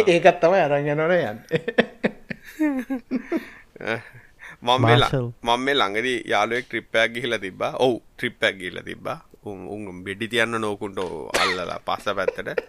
[0.06, 1.38] ඒකත් තමයි අරන් යනවන යන්න
[4.62, 4.84] මම.
[5.42, 7.72] මම මේ ළඟදී යාළුවෙක් ට්‍රිප්පයක් ගිහිලා තිබ්බා.
[7.76, 9.18] ඔව් ට්‍රිප්පයක් ගිහිලා තිබ්බා.
[9.44, 10.98] උන් බෙඩි තියන්න නෝකුන්ට
[11.42, 12.62] අල්ලලා පස්ස පැත්තට.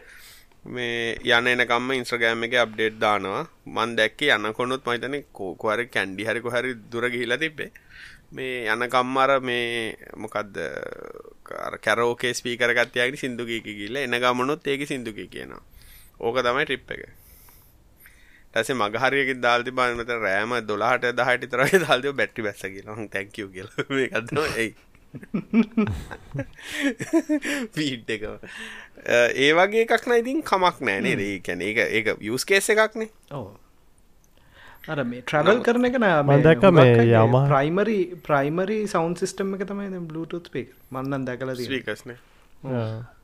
[0.66, 3.44] මේ යන එනකම්ම ඉන්ස්ට්‍රග්‍රෑම් එකේ අප්ඩේට් දානවා.
[3.66, 7.72] මම දැක්කේ යනකොනුත් මම හිතන්නේ කෝ හරි කැන්ඩි හරි කොහරි දුර ගිහිලා තිබ්බේ.
[8.32, 10.58] මේ යනකම් අර මේ මොකද්ද
[11.68, 15.64] අර කැරෝකේ ස්පීකර් එකක් තියාගෙන සින්දු කී කී ගිහලා එන ගමනොත් ඒකේ සින්දු කී කියනවා.
[16.20, 17.04] ඕක තමයි ට්‍රිප් එක.
[18.54, 23.08] ටසේ මගහරියක දාල්ති බානත රෑම දොලාට දහට තරයි දාල්තිව බැට්ටි බැස්ස කියලා.
[23.16, 23.70] තැංකව කියල.
[24.14, 24.76] ගත්න ඇයි
[27.74, 28.24] පීට් එක
[29.34, 33.10] ඒ වගේ එකක් නයි ඉතින් කමක් නෑනේ ඒ කැන එක ඒක යස්කේස එකක්නේ.
[33.34, 33.50] ඕ
[34.90, 40.02] අර මේ ට්‍රවල් කරන එක මම දැක්ක මේ Yamaha- primary primary sound system එක තමයි
[40.08, 42.18] බluetooth පික් මන්නන් දැකල ස්වීකස්නේ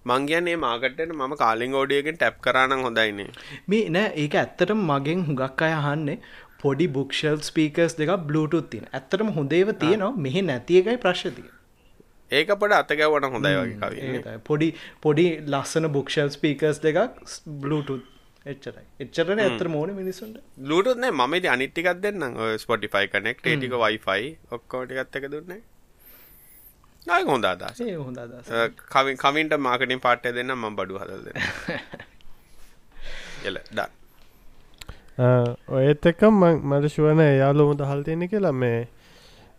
[0.05, 3.29] මං කියන්නේ මාකටට මම කාලින් ෝඩියගෙන් ටැප් කරන්න හොඳයිනේ
[3.67, 6.17] මේ නෑ ඒක ඇත්තටම මගෙන් හුඟක් අය අහන්නේ
[6.61, 11.49] පොඩි බුක්ෂල් ස්පීකර්ස් දෙක බluetooth තින ඇත්තටම හොඳේව තියෙනවා මෙහි නැති එකයි ප්‍රශ්තිය
[12.31, 14.69] ඒක පට අතගැවන හොඳයි වගේ පොඩි
[15.01, 17.01] පොඩි ලස්සන බුක්ෂල් ස්පීකර්ස් දෙකක්
[17.61, 18.05] බluetooth
[18.45, 18.85] එච්චරයි.
[19.03, 20.37] එච්චරන ඇත්තර මෝන මිනිසුන්ට
[20.71, 22.37] ලුටුත් නෑ මම ඉතින් අනිත් ටිකක් දෙන්නම්.
[22.37, 25.61] ඔය ස්පොටිෆයි කනෙක්ට් ඒ ටික වයිෆයි ඔක්කොම ටිකත් එක දුන්නේ.
[27.07, 28.19] ආයි හොඳ අදහස ඒ හොඳ.
[28.87, 31.39] කවින් කවින්ට මාර්කටින් පාට්ටය දෙන්න මම බඩු හදල් දෙන්න
[33.47, 33.91] එල ඩන්
[35.75, 38.55] ඔයත් එක මට ශුවන යාලොම දහල් තියෙන කියලා.
[38.55, 38.79] මේ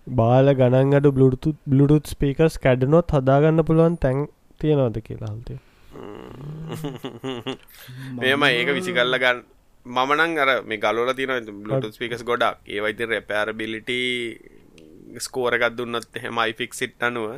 [0.06, 4.28] බාල ගණන්ගඩ බ්ලුටු බ්ලුටුත් ස්පීකස් කැඩනොත් හදාගන්න පුළුවන් තැන්
[4.60, 5.58] තියෙනවද කියලා හල්තේ
[8.20, 9.42] මෙම ඒක විසිකල්ල ගන්න.
[9.86, 11.32] මමනං අර මේ ගලෝල තින
[11.64, 12.62] බ්ලුටු ස්පිකස් ගොඩක්.
[12.66, 13.90] ඒවයිති රැපෑරබිලිට
[15.18, 17.36] ස්කෝරකත් දුන්නත් හෙම අයිෆික් සිට් අනුව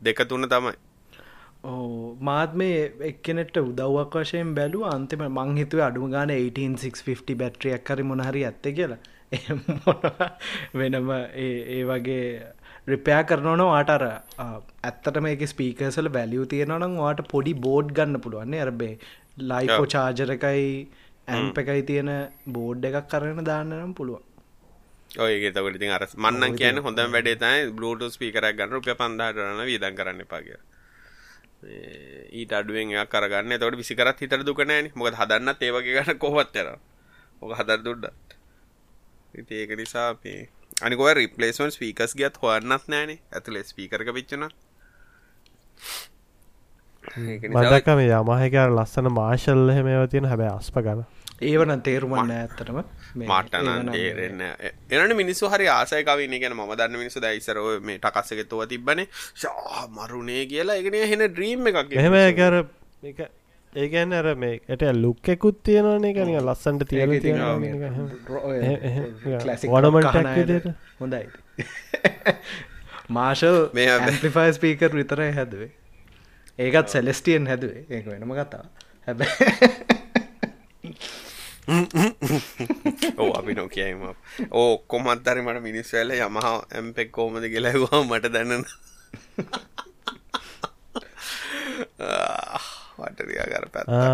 [0.00, 0.74] දෙක තුන්න තමයි.
[1.64, 2.76] ඕ මාත් මේ
[3.10, 9.00] එක්කනෙට උදව්වක් වශයෙන් බැලූ අන්තිම මංහිතුව අඩුම ගාන 1850 බැට්‍රියක් කරි මොනහරි ඇත්ත කියලා.
[9.66, 10.30] මොනවා
[10.74, 12.24] වෙනම ඒ ඒ වගේ
[12.92, 18.94] රිපයා කරනවන වාටර ඇත්තටම එක ස්පීකසල වැලියු තියෙනනම් වාට පොඩි බෝඩ් ගන්න පුළුවන්නේ අරබේ
[19.44, 20.64] ලයිකෝ චාජරකයි
[21.28, 22.10] ඇම්ප එකයි තියෙන
[22.48, 24.24] බෝඩ් එකක් කරන දාන්නනම් පුළුවන්.
[25.18, 29.96] ඔයගේ තකට ඉතින් අර මන්න කියන හොඳ වැඩේ තයි බ්ලෝට ස්පීකරක් ගන්න රුපිය පන්දාටරන විදන්
[29.96, 30.50] කරන්න පාග
[32.32, 36.70] ඊට අඩුවෙන් කරගන්න තොට විසිකරත් හිතර දුකනෑන මොකද හදන්නත් ඒවගේ ගන්න කොහොත්තර
[37.42, 38.38] ඕක හදර දුඩ්ඩත්
[39.34, 40.40] ඉති ඒක නිසා අපේ
[40.80, 44.48] අනිකො රිපලේස්මන් ස්පීකස් ගත් හොන්නත් නෑනේ ඇතුලේ ස්පීකරක පිච්චන
[47.54, 51.02] මදක මේ යමහකර ලස්සන මාශල්ල හෙමව තියෙන හැබැ අස්ප ගන
[51.42, 52.78] ඒවන තේරුමන්න ඇත්තටම.
[53.16, 59.04] මටන ඒරෙන්න එනට මිනිස්සු හරි ආසයකවන ගැන ම දන්න මිනිසු දැයිසරෝ මේ ටකස්සකෙතුව තිබන
[59.34, 60.76] ශා මරුණේ කියලා.
[60.76, 62.56] එකන හෙන ඩ්‍රීම් එකක් එහෙම කර
[63.74, 66.12] ඒගැන්න අර මේ එට ලුක්කෙකුත් තියෙනවනේ.
[66.12, 67.10] කනික ලස්සන්ට තියෙන
[69.64, 71.26] වනමට හොඳයි.
[73.16, 75.72] මාශල් මේ ඇම්පිෆයි ස්පීකර් විතරයි හැදුවේ.
[76.58, 77.86] ඒකත් සැලෙස්ටියන් හැදුවේ.
[77.90, 78.64] ඒක වෙනම කතා
[79.06, 79.28] හැබැ
[83.16, 84.00] ඕ අපි නො කියයිම
[84.52, 88.64] ඕ කොමත්තරි මට මිනිස් වැල යමහා ඇම්පෙක් කෝමද කියලවා මට දැන්නන
[92.00, 92.89] වටරියාගර පැත්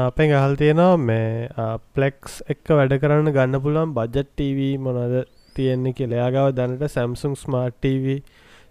[0.08, 1.48] අපෙන් අහල් තියෙනවා මේ
[1.94, 5.16] පලෙක්ස් එක්ක වැඩ කරන්න ගන්න පුළුවන් බජට් TV මොනද
[5.56, 8.16] තියෙන්නේ කෙලයාගාව දැනට Samsung smart TV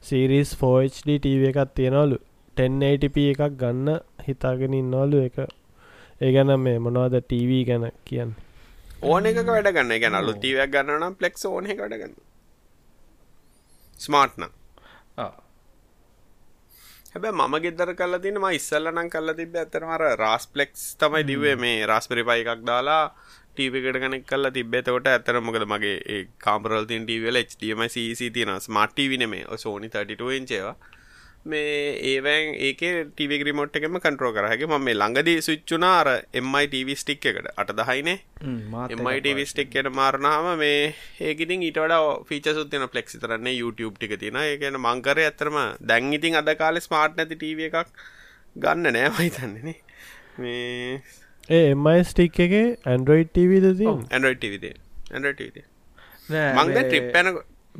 [0.01, 2.17] series 4HD TV එකක් තියෙනවලු.
[2.57, 3.89] 1080p එකක් ගන්න
[4.27, 5.37] හිතාගෙන ඉන්නවලු එක
[6.21, 8.35] ඒ ගැන මේ මොනවද TV ගැන කියන්න?
[9.03, 9.95] ඕන එක වැඩ ගන්න.
[10.03, 12.13] ගැන අලු තීවයක් ගන්න නම් පලෙක්ස් ඕන එකට ගන්න.
[13.99, 14.47] ස්මාර්ට්න
[17.15, 21.85] හැබැ මම ගෙදර කල තින ම ඉස්සල්ලනම් කල්ල තිබ ඇතරමර රාස් පලෙක්ස් තමයි දිවේ මේ
[21.87, 23.03] රාස්පරිපයි එකක් දාලා
[23.51, 29.45] ටීවකට කනෙක් කල්ල තිබෙතකොට ඇතර මොකද මගේ කාමරල් තින් ටීවල HDMI CC තියෙන ස්මර්ට්ටී නේ
[29.57, 30.75] සෝනි 32 ඉංචේවා
[31.45, 31.73] මේ
[32.03, 32.79] ඒවැන් ඒක
[33.09, 36.07] ටිවි ග්‍රිමෝට් එකම කන්ට්‍රෝ කරහගේ ම මේ ළඟදී සුච්චුනාර
[36.43, 37.49] MITV ස්ටික් එකට.
[37.55, 38.17] අට දහයිනේ.
[38.99, 40.79] MITV ස්ටික් එට මාරණාම මේ
[41.21, 46.35] ඒකිතින් ඊට වඩා ෆීච සුත්තින පලෙක්සි තරන්නේ YouTube ටික තින ඒකන මංකර ඇතරම දැන් ඉතින්
[46.35, 47.93] අද කාලෙ ස්මාර්ට් නැති ටව එකක්
[48.55, 49.77] ගන්න නෑ මහිතන්නේනේ
[50.37, 51.01] මේ
[51.49, 54.65] ඒ එමයි ස්ටික් එක ඇන්ඩරෝයිඩ් TVද ඇන්ඩරෝයිඩ් ටවිද
[55.11, 55.61] ඇන්ඩරෝයිඩ්
[56.29, 57.31] මංද ට්‍රිප්පැන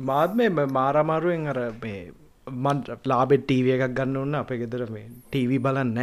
[0.04, 2.00] මාත් මේ මාරමාරුවෙන් අර මේ
[2.46, 5.98] මන් ලාබෙත් ටීව එකක් ගන්න ඔන්න අප ගෙදර මේ ටීවී බලන්න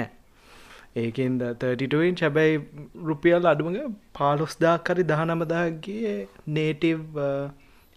[0.95, 2.57] ඒකෙන්ද 32ඉන් හැබැයි
[3.03, 3.77] රුපියල් අඩුමග
[4.19, 6.17] පාලොස්දාකරි දහනමදාගේ
[6.57, 7.17] නේටව්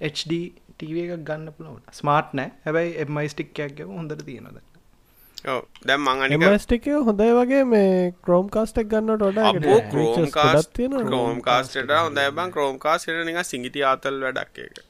[0.01, 0.33] HD
[0.71, 1.83] ටීව එකක් ගන්න පුළවන.
[1.93, 2.55] ස්මාර්ට් නෑ.
[2.65, 4.65] හැබැයි එමයි ස්ටික්කයක් හොඳට තියෙනද
[5.89, 7.91] දැම් මං අනික මස්ටික හොඳයි වගේ මේ
[8.25, 10.27] ක්‍රෝම් කාස්ටක් ගන්නට අපෝ ොඩ ක්‍රෝම්
[11.41, 14.81] කාස්ට හොඳ බන් ක්‍රෝම් කාස්ට නික සිංගිති ආතල් වැඩක් එක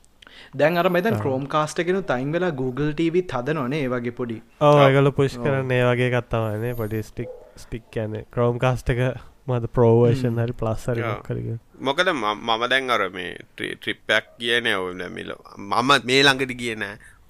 [0.55, 4.43] දැන් අර මෙතන් ක්‍රෝම් කාස්ටකෙනු තයින් වෙලා Google TV තද නොනේ ඒ වගේ පොඩි.
[4.63, 9.01] ඕගල පුෂ් කරන්න ඒ වගේ කත්තවනේ පොඩි ස්ටික් ස්ටික් කියන ක්‍රෝම් කාස්ටක
[9.47, 15.93] මද ප්‍රෝවර්ෂන් හරි ප්ලස්සර කරග මොකද මම දැන් අර මේ ට්‍රිප්පයක් කියන ඔවුල මිල මම
[16.05, 16.85] මේ ළඟට කියන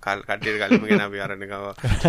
[0.06, 1.66] කල් කට්ටියට කලින්ම ගෙන අපි අරනකව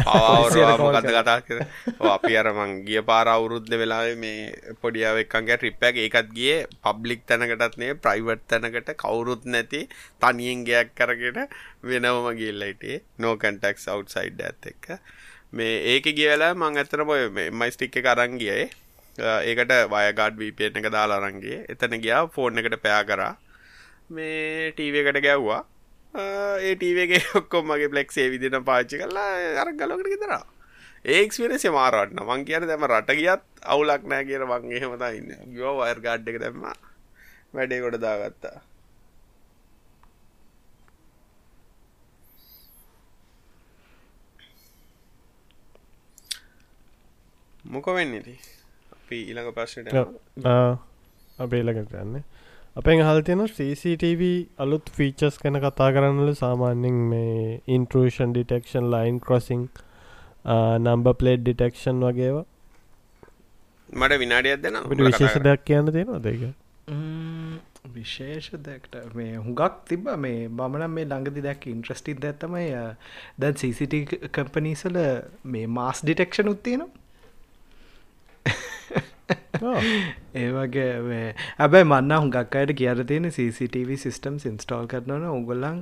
[0.08, 1.60] පවවර මොකක්ද කතා කර
[2.00, 6.58] ඔව් අපි අර මං ගිය පාර අවුරුද්ද වෙලාවේ මේ පොඩියාව එක්කන්ගේ ට්‍රිප් එක ඒකත් ගියේ
[6.88, 8.89] පබ්ලික් තැනකටත් නේ ප්‍රයිවට් තැනකට.
[9.04, 9.82] කවුරුත් නැති
[10.22, 11.39] තනියෙන් ගයක් කරගෙන
[11.89, 13.02] වෙනවම ගිහිල්ලා හිටියේ.
[13.24, 15.00] No contacts outside that එක්ක.
[15.52, 17.24] මේ ඒක ගිය වෙලාවේ මං ඇත්තටම ඔය
[17.62, 18.68] මේ ස්ටික් එක අරන් ගියේ.
[19.50, 21.66] ඒකට වයගාඩ් VPN එක දාලා අරන් ගියේ.
[21.74, 23.34] එතන ගියා ෆෝන් එකට පෑ කරා.
[24.16, 25.62] මේ ටීව එකට ගැව්වා
[26.14, 29.32] ඒ ටීවගේ ඔක්කොම් මගේ ප්ලෙක් ඒ විදින පාච්චි කරලා
[29.64, 30.43] අර ගලොකට ගෙතරා
[31.05, 33.43] ඒක්ස් වෙන සමාරන්න මං කියන දැම රට ගියත්
[33.74, 35.30] අවුලක් නෑ කියර මං එහෙමතා ඉන්න.
[35.55, 36.66] ගෝ වයර් ගාඩ් එක දැම්ම.
[37.53, 38.58] වැඩේ කොට දාගත්තා.
[47.66, 48.36] මොක වෙන්නේති
[48.95, 49.95] අපි ඊළඟ ප්‍රශ්නට
[51.39, 52.24] අපේ ඊළඟට යන්නේ
[52.78, 54.23] අපෙන් හල් තියෙන CCTV
[54.57, 59.63] අලුත් ෆීචස් කැන කතා කරන්නල සාමාන්‍යෙන් මේ intrusion detection line crossing
[60.80, 62.45] number plate detection වගේවා
[63.95, 66.45] මට විනාඩියක් දෙන විශේෂ දෙයක් කියන්න තියෙනවා දෙක
[67.95, 72.69] විශේෂ දැක්ට මේ හුඟක් තිබ මේ බමනම් මේ ළඟදි දැක් ඉන්ට්‍රස්ටික් දැත්තමයි
[73.39, 73.97] දැන් සිසිට
[74.32, 75.01] කම්පනීසල
[75.47, 77.07] මේ මාස් ඩිටෙක්ෂන් උත්තියනවා
[79.61, 79.80] Oh.
[80.41, 80.89] ඒවගේ
[81.59, 85.82] ඇබැයි මන්න හුඟක් අයට කියර තියෙන CCTV සිිස්ටම් ඉන්ස්ටෝල් කරනවන උගොල්ලන්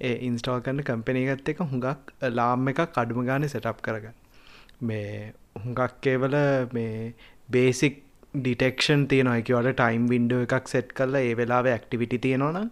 [0.00, 4.16] ඒ ඉන්ස්ටෝල් කරන කම්පනීගත් එක හුඟක් ලාම් එක කඩුම ගාන සටප් කරගන්න.
[4.80, 6.36] මේ හුඟක් කේවල
[6.72, 7.14] මේ
[7.48, 8.00] බේසික්
[8.36, 12.70] ඩිටෙක්ෂන් තියනොයකවට ටයිම් වින්ඩෝ එකක් සෙට් කරලා ඒ වෙලාව ඇක්ටිවිටි තියෙනවනම්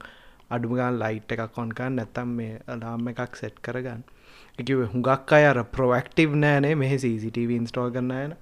[0.50, 4.02] අඩුමගන් ලයිට් එකක් කොන්කන් නැත්තම් මේ ලාම් එකක් සෙට් කරගන්න.
[4.58, 8.34] එක හුඟක් අය අර ප්‍රොවක්ටිව් නෑනේ මෙහ CCTV ඉන්ස්ටෝල් කරන්නයන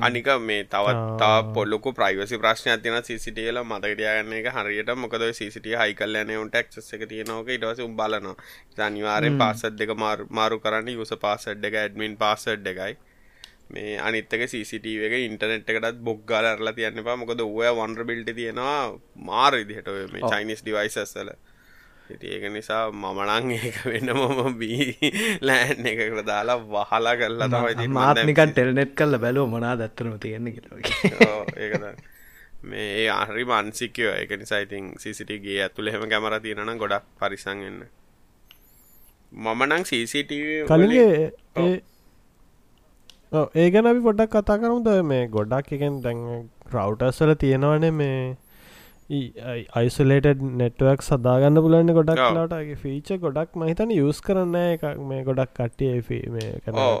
[0.00, 6.30] අනික මේ තවත් පොල්ලොක ප්‍රයිවසි ප්‍රශ්නයක් තින සිසිටල මතකටයගන්න එක හරියට මොකද සිට හයි කල්ලන
[6.36, 8.28] උන්ට ක්ස් එක තියෙනවක ඉටවස උම් බලන
[8.78, 9.94] ජනිවාරෙන් පාසත් දෙක
[10.32, 12.94] මාරු කරන්න යුස පාසඩ් එක ඇඩමින් පාසඩ් එකයි.
[13.70, 18.94] මේ අනිත්තක සිසිටව එක ඉන්ටනෙට් එකටත් බොග්ගාල අරලා තියන්න පා මොකද ඔය වන්ඩ බිල්ට තියෙනවා.
[19.28, 21.34] මාර ඉදිහට මේ චයිනිස් ඩිවයිසස්සල
[22.10, 25.10] ඒක නිසා මමනං ඒක වෙන්න මොම බී
[25.42, 31.86] ලෑන් එකකට දාලා වහලා කරලා තමයි මාත්නිකන් ටෙල්නෙට් කල්ල බැලෝ මොනා දත්තරම තියෙන ඒකද
[32.64, 34.12] මේ අහරි මන්සිකයෝ.
[34.14, 37.80] එක නිසා ඉතින් සිසිටගේ ඇතුළ එහෙම කැමර තියෙනන ගොඩක් පරිසංගන්න
[39.32, 41.82] මමනං CCTV කලින්ගේ
[43.54, 46.24] ඒ ගැන අපි පොඩක් කතා කරුද මේ ගොඩක් එකෙන් දැන්
[46.72, 48.18] රවටස්සල තියෙනවනේ මේ
[49.10, 56.00] අයිසලේට නෙටවක් සදාගන්න පුලන්න ගොඩක් ලාටගේ ෆීච ගොඩක් මහිතන යස් කරන්න එක මේ ගොඩක් කට්ටිය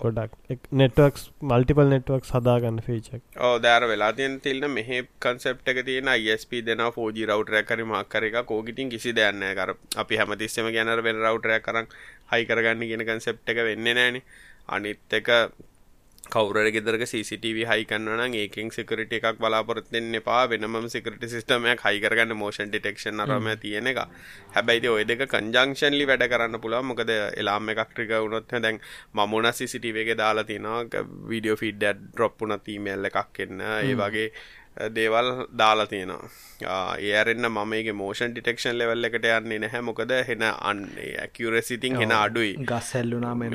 [0.02, 6.08] ගොඩක් නෙටවක්ස් මල්ටිපල් නෙටවක් සදාගන්න ෆීචක් ඕ දෑර වෙලා තියන් තිල්න්න මෙහ කන්සප් එක තියෙන
[6.10, 11.22] අයිස්ප දෙන ෝජි රවටරය කරි මක්කර එක කෝගිටින් කිසි දෙයන්න කර අපි හැමතිස්සම ගැනර වෙන
[11.22, 11.92] රවටරය කරන්න
[12.32, 14.20] හයි කරගන්න ගෙන කන්සප් එක වෙන්න නෑන
[14.68, 15.32] අනිත් එක
[16.34, 20.40] කවුර ගෙදරක CCTV හයි කන්නන ඒකින් සිකරට එකක් බලාපොරත්වෙන්න එපා.
[20.52, 24.00] වෙනම සිකට සිස්ටමයක් හයිකරගන්න මෝෂන් ඩිටෙක්ෂන් අරම තියෙන එක.
[24.56, 28.82] හැබැයිති ඔය දෙක කංජංක්ෂන්ලි වැඩ කරන්න පුළුව මොකද එලාම එකක්ට්‍රික වුණොත් දැන්
[29.14, 33.64] මමුණ සිසිටවගේ දාලා තියෙනවා වීඩියෝ ෆිඩ් ඩ්‍රොප්පුන තීමල්ල එකක් එන්න.
[33.78, 34.28] ඒ වගේ
[34.94, 35.28] දේවල්
[35.58, 36.78] දාලා තියෙනවා
[37.10, 39.82] ඒරෙන්න්න මමගේ මෝෂන් ඩිටෙක්ෂන් ලෙවල් එකට යන්නේ නැහැ.
[39.90, 42.56] මොකද හෙන අන්නේ ඇකියරසිතින් හෙන අඩුයි.
[42.72, 43.50] ගස්සැල්ලුනා මෙ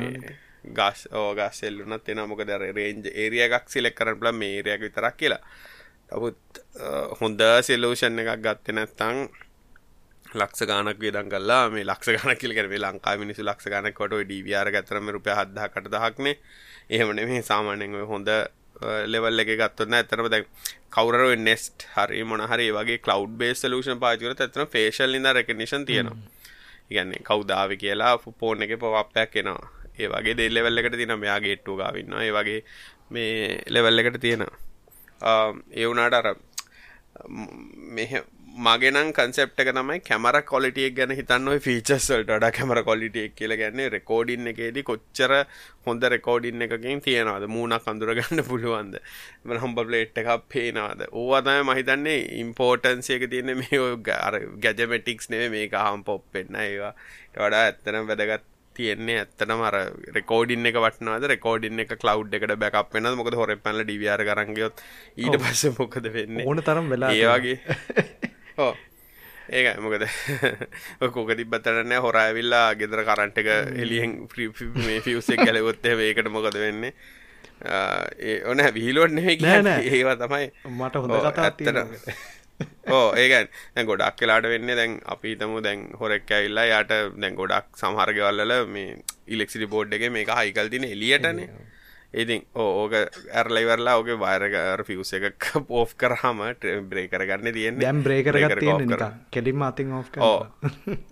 [0.69, 5.41] ගස් ඕගස් එල්ලුනත් එන මොක දර රේන්ජ ඒරිය එකක් සිලෙක් කරන බල මේරයක් විතරක් කියලා.
[6.09, 6.63] තමුත්
[7.19, 9.17] හොඳ සෙලූෂන් එකක් ගත්ත නැත්තං
[10.25, 15.09] ලක්ෂ ගානක් වේදන් කල්ලා මේ ලක්ෂ ගන කිල්කර ලංකා මිනිසු ලක්ෂ ගනක් කොට ඩිවියාර ගතරම
[15.09, 16.35] රුපය හදදා කට දහක්නේ
[16.89, 18.29] එහෙමන මේ සාමානෙන් හොඳ
[19.05, 20.43] ලෙවල් එක ගත්වන්න ඇතරම දැ
[20.89, 26.17] කවර නෙස්ට හරි මොනහරි වගේ කලව් බේස් ලූෂන් පාචකර ඇතන ෆේශල් ඉද රැකනිෂන් තියෙනවා.
[26.89, 31.77] ඉගන්නේ කවදාව කියලා ෆෝන් එක පවප්පයක් එනවා ඒ වගේ දෙල් ලෙවල් එකට තින මෙයා ගේට්ටු
[31.81, 32.59] ගාවන්න ඒ වගේ
[33.11, 34.57] මේ ලෙවල් එකට තියෙනවා.
[35.79, 36.27] ඒ වුනාට අර
[37.97, 38.11] මෙහ
[38.57, 44.49] මගෙනම් කන්සෙප්ට එක තමයි කැමර කොලිටියක් ගැන හිතන්න ෆීචස්වල්ට ඩ කැමර කොලිටියක් කියල ගැන්නේ රෙකෝඩින්
[44.51, 45.33] එකේදී කොච්චර
[45.85, 47.45] හොඳ රෙකෝඩින් එකකින් තියෙනවාද?
[47.47, 48.99] මූුණක් අඳුරගන්න පුළුවන්ද?
[49.45, 51.05] හම්බ ප්ලේට් එකක් පේනවාද?
[51.11, 53.81] ඕවාතම මහිතන්නේ ඉම්පෝටන්සියක තියන්න මේ
[54.63, 56.93] ගැජමටික්ස් නේ මේක හම් පොප්පෙන්න්න ඒවා.
[57.35, 58.47] වඩා ඇත්තනම් වැදගත්
[58.79, 59.77] තියෙන්නේ ඇත්තනම අර
[60.17, 61.29] රෙකෝඩින් එක වටනවාද?
[61.33, 64.83] රෙකෝඩින් එක කලව් එකට බැකක් වෙන මොකද හොර පැල ඩිවියාර කරගයොත්
[65.17, 66.43] ඊට පස්ස මොකද වෙන්න?
[66.45, 67.57] ඕන තරම් වෙලා ඒවාගේ
[68.59, 68.73] ඕ
[69.51, 70.05] ඒක මොකද?
[71.13, 74.19] කොක තිබත්තරන්න හොරඇවිල්ලා ගෙදර කරන්ට එක එලියෙන්
[74.79, 76.93] මේ ෆියසේ කැලවොත්තේ ඒකට මොකද වෙන්නේ?
[77.59, 82.37] ඒ ඕන විහිලෝන්න ඒවා තමයි මට හොඳ කතා ඇත්තට
[82.91, 87.81] ඕ ඒකන් දැන් ගොඩක් වෙලාට වෙන්නේ දැන් අපි හිතමු දැන් හොරෙක් ඇවිල්ලා යාට දැන් ගොඩක්
[87.81, 88.95] සමහර ගෙවල් වල මේ
[89.27, 91.49] ඉලෙක්ට්‍රිසිටි බෝඩ් එකේ මේක හයිකල් තියෙන එළියටනේ.
[92.11, 92.93] ඉතින් ඕක
[93.31, 96.39] ඇරලයිවරලා ඕක වයරගර ෆියස් එක පෝෆ් කරහම
[96.83, 98.63] බ්‍රේ කරගන්න තියෙන් දැම් බ්‍රේකරගත්
[99.29, 100.47] කෙඩිම අතින් ඕ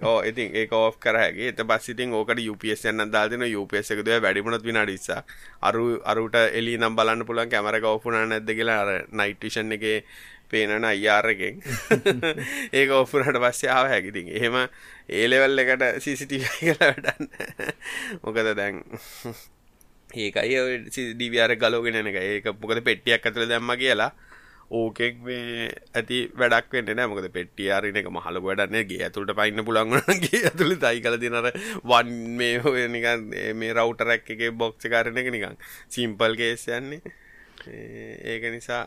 [0.04, 5.22] ඕ ඉතින් ඒ කරහගේ එත බස්සිතින් ඕකට යුපස් යන්න දාතින යුපස් එකද වැඩිමුණත් විනාඩිස්සා
[5.62, 9.86] අරු අරුට එලි නම් බලන්න පුළන් කැමර කවපුනා නැද්ද කියලා අර නයිට්ටිෂන් එක
[10.50, 11.62] පේනන අයියාරගෙන්
[12.78, 14.58] ඒක ඔපුරට පස්සයාව හැකිතින් එහෙම
[15.10, 17.32] ඒලෙවල් එකට සිසිටි කලා වැඩන්න.
[18.24, 18.84] මොකද දැන්
[20.24, 20.56] ඒකයි
[21.14, 22.22] ඩිවියාර ගලෝගෙන එක.
[22.24, 24.12] ඒක මොකද පෙට්ටියක් ඇතුළ දැම්ම කියලා
[24.70, 30.42] ඕකෙක් මේ ඇති වැඩක් වෙන්න නෑ මොකද පෙට්ටියාරන එක මහල වැඩන්නේ ගේ ඇතුළට පයින්න පුළන්ගනගේ
[30.44, 31.48] ඇතුළි තයි කල දිනර
[31.84, 35.56] වන් මේ හොය නිකන් මේ රවටරැක් එක බොක්්ච කාරණ එක නිකං
[35.90, 37.02] සිම්පල් කේස් යන්නේ.
[37.68, 38.84] ඒක නිසා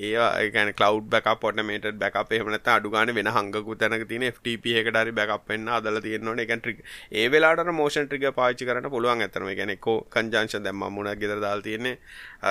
[0.00, 5.48] ඒවා ගැන කලව් බැක පොටමේට බැක එහමනත අඩුගාන වෙන හංගකු තැනක තින FTP එකටරි බැකක්
[5.48, 10.58] වෙන්න අදල තියෙන්නවන එක ට්‍රික් ඒ වෙලාට මෝෂන් ට්‍රික පාචි කරන පුළුවන් ඇතරම ගැනෙකෝ කංජංශ
[10.58, 11.98] දැම්ම මුණ ගෙදර දාල් තියන්නේ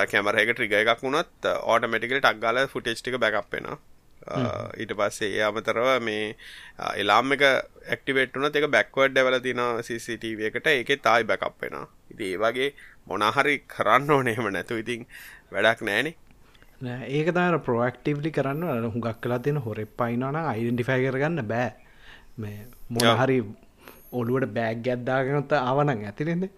[0.06, 3.72] කැමර එක ට්‍රිග එකක් වුණොත් ඕටමටිකල් ටක්ගල ෆුටේස්ටික බැකප්පෙන
[4.78, 6.24] ඊට පස්සේ ඒ අමතරව මේ
[6.94, 10.66] එලාම් එක ඇක්ටිවේට්න එක බැක්වඩ් ඩවල තින CCTV එකට.
[10.68, 11.78] ඒක තායි බැකප්පෙන
[12.10, 12.68] ඉති ඒ වගේ
[13.06, 15.06] මොනහරි කරන්න ඕනේම නැතු ඉතින්
[15.52, 16.14] වැඩක් නෑනේ
[16.82, 21.70] ඒක තර ප්‍රෝක්ටිවලි කරන්න හුඟක් කලා තියෙන හොරෙ පයිනන අයිඩෙන්ටිෆයි කරගන්න බෑ.
[22.38, 23.38] මේ මොනහරි
[24.12, 26.48] ඔළුවට බෑග් ගැද්දාගනත ආවනං ඇතිරෙද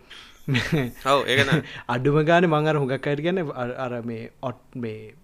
[1.88, 3.42] අඩුම ගාන මංගර හුඟක් අයට ගැන
[3.78, 5.14] අර මේ ඔට් මේ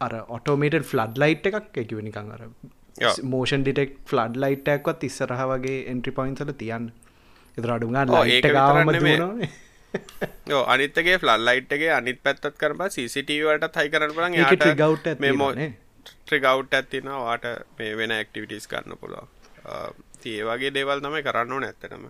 [0.00, 2.42] අර ඔටෝමේට ෆ්ලඩ් ලයිට් එකක් එකවනිකං අර
[3.24, 6.92] මෝෂන් ඩිටෙක් ෆ්ලඩ් ලයිට්ටක්වත් ඉස්සරහ වගේ එන්ට්‍රි පොයින්සල තියන්න.
[7.58, 8.92] එත අඩුගා ලයිට ගාම
[10.46, 14.32] යෝ අනිත්තගේ ෆ්ලල් ලයිට්ගේ අනිත් පැත්තත් කරම සිසිටවට හයි කරන පලන්
[14.76, 15.42] ගව් මෙම
[16.22, 17.46] ට්‍රිගව් ඇතින වාට
[17.78, 19.26] මේ වෙන ඇක්ටිවිටස් කරන්න පුළුව
[20.20, 22.04] තිය වගේ දේවල් තමයි කරන්න ඕන ඇත්තටම.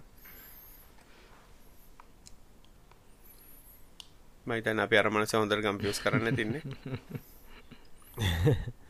[4.47, 6.62] මයිතන් අපි අරමනස හොඳර ගම්පියස් කරන්න තින්නේ.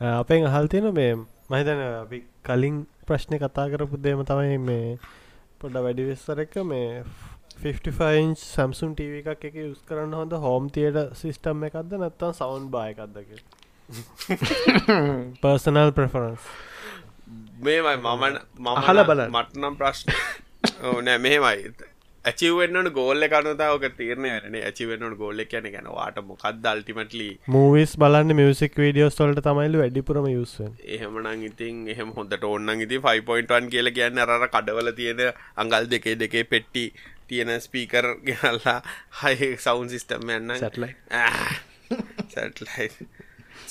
[0.00, 1.12] අපෙන් අහල් තියෙන මේ
[1.48, 2.76] මහිතන අපි කලින්
[3.06, 4.98] ප්‍රශ්නය කතා කරපු දේම තමයි මේ
[5.58, 7.04] පොඩ වැඩිවෙස්සර එක මේ
[7.62, 13.30] 55 සම්සුන් ටව එකක් එක යුස් කරන්න හොඳ හෝම් තියට සිිස්ටම් එකක්ද නැත්තම් සවන්් බායකක්දක
[15.42, 16.50] පර්සනල් ප්‍රෆරන්ස්
[17.60, 20.14] මේමයි මමන් මහල බල මටනම් ප්‍රශ්න
[20.90, 21.90] ඕනෑ මෙහෙමයි
[22.24, 28.78] ඇචිවෙන්නට ගෝල්ල කනතාවක තීරණය වන ඇචිවෙන්නට ගෝල්ල කියන ගැන වාට මොකක්ද අල්ටිමටලි මූවිස් බලන්න මියසික්
[28.78, 34.46] වීඩියෝස් වලට තමයිලු වැඩිපුරම යුස්වෙන් එහෙමනං ඉතින් එහෙම හොඳට ඔන්නන් ඉති 5.1 කියල කියන්න අර
[34.48, 35.24] කඩවල තියෙන
[35.56, 36.84] අඟල් දෙකේ දෙකේ පෙට්ටි
[37.28, 38.78] තියෙන ස්පීකර් ගෙනල්ලා
[39.22, 40.94] හයි සවුන් සිිස්ටම් යන්න සැටලයි
[42.34, 42.88] සැටලයි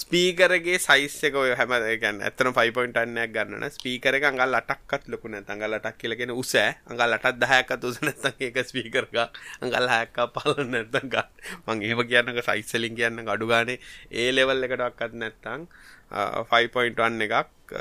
[0.01, 6.33] ස්පීකරගේ සයිස්සක ඔය හැම ගැන් ඇතන පයිපොයින්ටන්නයක් ගන්න ස්පීකර අඟල් අටක්කත් ලොකුන තඟල් අටක් කියලගෙන
[6.33, 11.29] උසෑ අඟල් අටත් දහයකත් උස නැතන් ඒක ස්පීකරක අඟල් හැක්කා පල නැත්තන් ගත්
[11.67, 13.79] මං ඒම කියන්නක සයිස්සලින් කියන්න අඩුගානේ
[14.13, 15.67] ඒ ලෙවල් එකටක්කත් නැත්තං
[16.11, 17.75] 5.1 එකක්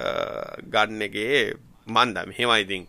[0.71, 1.43] ගන්නගේ
[1.89, 2.87] මන්දම් හෙමයිඉතින්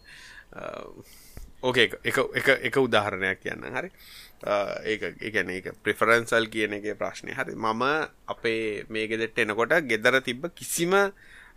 [1.64, 3.90] ඕකේ එක එක එක උදාහරණයක් කියන්න හරි?
[4.86, 7.54] ඒක එකන එක ප්‍රිෆරන්සල් කියන එක ප්‍රශ්නය හරි?
[7.56, 7.84] මම
[8.28, 10.94] අපේ මේ ගෙදෙට එනකොට ගෙදර තිබ්බ කිසිම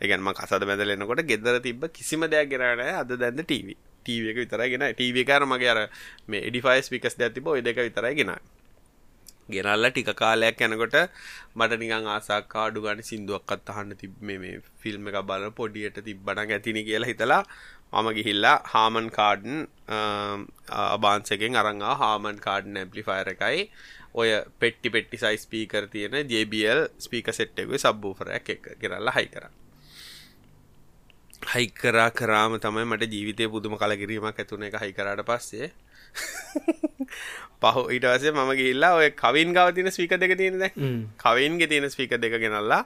[0.00, 4.84] එකන්ම කසද බැදල එනකොට ගෙදර තිබ්බ කිසිම දෙයක් ගෙනට අද දැන්ද ටීව ටීව එක විතරගෙන
[4.90, 5.80] ටීව කර මගේ අර
[6.26, 8.34] මේ එඩිෆයිස් පිකස් දැතිබ ඔය දෙක විතරයි ගෙන
[9.46, 10.96] ගෙනල්ල ටික කාලයක් යනකොට
[11.54, 17.10] මට නිකං ආසාකාඩු ගනි සිින්දුවක්කත් අහන්න තිබ මේ ෆිල්ම් එක බල පොඩියට තිබ්බන ඇතිනි කියලා
[17.10, 17.42] හිතලා
[17.94, 19.66] මම ගිහිල්ලා හාමන් කාඩන්
[20.86, 23.68] අබාන්සකෙන් අරංගා හාමන් කාඩන් ඇම්පලිෆයර එකයි.
[24.14, 29.46] ඔය පෙට්ටි පෙට්ටි සයි ස්පීකර තියෙන ජBL ස්පීක සෙට්ටෙකුයි සබ්බූෆරයක් එක කරල්ලා හයි කර.
[31.44, 35.70] හයි කරා කරාම තමයි මට ජීවිතය පුදුම කලකිරීමක් ඇතුන එක හයි කරට පස්සේ.
[37.62, 40.66] පහ ඉටවසේ මම ගිල්ලා ඔය කවින් ගව තින ස්පික දෙක තියෙනද
[41.18, 42.82] කවින්ගේ තියෙන ස්පික දෙක ගෙනල්ලා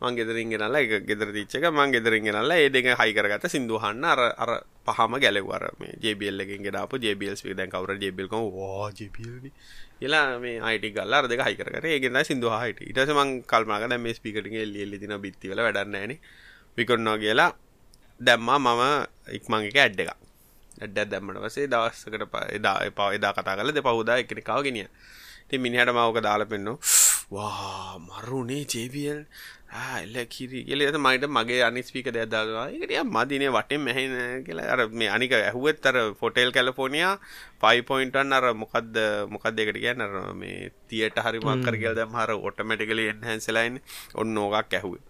[0.00, 4.04] මං ගෙදරින් ගෙනල්ලා එක ගෙදර තිච්ච එක මං ගෙදරින් ගෙනල්ලා ඒ දෙක හයි කරගත්ත සින්දුහන්න
[4.04, 4.50] අර අර
[4.86, 9.46] පහම ගැලවර මේ JBL එකෙන් ගෙනාපු JBL ස්පීකර් දැන් කවුරු JBL කම වා JBL
[10.00, 11.88] ඊලා මේ IT ගල්ලා අර දෙක හයි කරගත්තා.
[11.88, 15.00] ඒකෙන් තමයි සින්දුව හයිට ඊට පස්සේ මං කල්පනා කරා දැන් මේ ස්පීකර් එකේ එල්ලි එල්ලි
[15.00, 16.20] දින බිත්ති වල වැඩක් නැහැනේ
[16.76, 17.50] විකුණනවා කියලා
[18.20, 18.82] දැම්මා මම
[19.32, 20.12] ඉක්මන් එක ඇඩ් එකක්.
[20.82, 24.92] ඇඩ් එකක් දැම්මට පස්සේ දවසකට එදා එපා එදා කතා කරලා දෙපවුදා එකිනෙකාව ගෙනියා
[25.46, 26.76] ඉතින් මිනිහට මම ඔක දාලා පෙන්නෝ.
[27.30, 29.20] වා මරුනේ JBL
[30.02, 30.64] එල්ල කිරි.
[30.64, 34.66] කියල ඇත මයිට මගේ අනිස්පික දැදවා එකටිය මදිනය වටෙන් මෙහෙන කියලා.
[34.72, 37.14] අර මේ අනික ඇහුවත් අර ෆොටෙල් කැලපෝනියා
[37.62, 38.98] පයිපොයින්ටන් අර මොකක්ද
[39.32, 40.04] මොකක් දෙකට කියන්න?
[40.34, 43.80] මේ තියට හරි මක්කර කියල් දැම් හර ඔටමටිකල එන්හන්සලයින්
[44.14, 45.00] ඔන්න නෝගක් ඇහුව.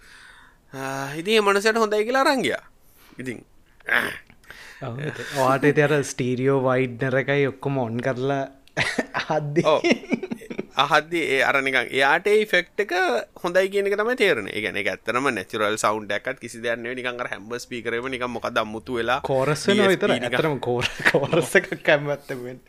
[1.20, 2.56] ඉතින් මනසට හොඳයි කියලා රංගිය
[3.18, 3.38] ඉතින්
[5.36, 8.44] වාට තර ස්ටීරියෝ වයිඩ්නර එකයි ඔක්කොම ඔන් කරලා
[9.36, 9.62] අද්දි
[10.77, 12.93] අහද්දි ඒ අරනික එයාට ෆෙක්් එක
[13.43, 18.24] හොඳයි කියනක තම තේරන ගැන ඇත්තරම නැචරල් සවන්් ඩක් කිසි දන්න නිකන් හැම්බ පිකරම නික
[18.29, 22.61] මොක දම්මුතු වෙලා කෝරස විතර ඇතරම කෝර කෝරස එකක් කැම්මත්තවෙන්න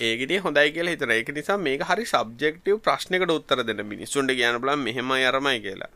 [0.00, 4.76] ඒගෙට හොඳයි කියලා හිතන එක නිසා මේක හරි සබ්ජෙක්ටව ප්‍රශ්නකට උත්තර දෙන්න මිනිස්සුන්ට කියන බල
[4.78, 5.90] මෙහෙම අරමයි කියලා.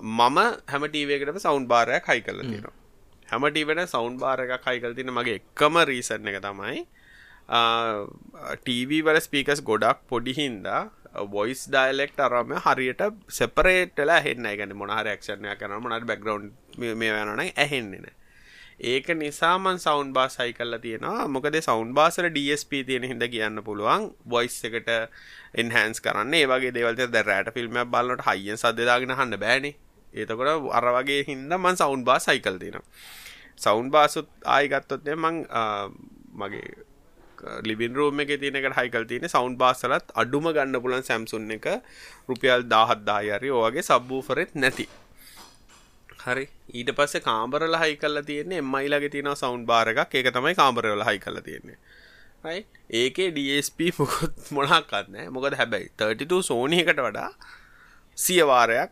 [0.00, 0.38] මම
[0.70, 2.74] හැම ටීවේකටම සවුන්් බාරයක් හයි කල තියෙනවා.
[3.28, 6.86] හැමටීවට සවුන්් බාර එකක් හයි කල් තින මගේ එක්කම රීසන් එක තමයි
[7.46, 10.90] ටීවී වල ස්පීකස් ගොඩක් පොඩිහින්දා
[11.28, 18.06] වොයිස් ඩයිලෙක්ට අරම හරියට සෙපරේටලා හෙන්න ගැන මොනහර ක්ෂණය කරන මොනට බැග්‍රවන්් මේ වනන ඇහෙන්නෙන
[18.80, 21.28] ඒක නිසාමන් සෞන්් බාස් සයි කල්ල තියෙනවා.
[21.28, 24.90] මොකද සෞන්් බාසර DSP තියෙන හිද කියන්න පුළුවන් වොයිස් එකට
[25.54, 26.34] එන්හන්ස් කරන්න.
[26.34, 29.76] ඒවගේ දෙවල්ත දැරෑට ෆිල්ම් බලන්නට හයිියෙන් සදදාගෙන හන්න බෑනි.
[30.14, 32.82] ඒතකොට අර වගේ හින්ද මන් සෞන්් බා සයිකල් තියෙන
[33.56, 35.44] සෞන්් බාසුත් ආයිගත්තොත්ය මං
[36.34, 36.93] මගේ
[37.62, 41.66] ලිබින් රෝම එක තියනකට හයිකල් තියෙන සෞන්් බාසලත් අඩුම ගන්න පුලන් සැම්සුන් එක
[42.28, 44.88] රුපියල් දාහත්දායරි ඕගේ සබ්බූෆරෙත් නැති.
[46.24, 46.46] හරි.
[46.72, 51.40] ඊට පස්සේ කාම්බරල හයි කල්ල තියෙන්නේ එම්මයිලගේ තියෙන සෞන්් බාරගක් ඒක තමයි කාම්බරවල හයි කල
[51.40, 51.78] තියෙන්නේ.
[52.94, 57.30] ඒකේ DSP පුකුත් මොනක්කන්න මොකද හැබැයි 32 සෝනියකට වඩා
[58.18, 58.90] සියවාරයක්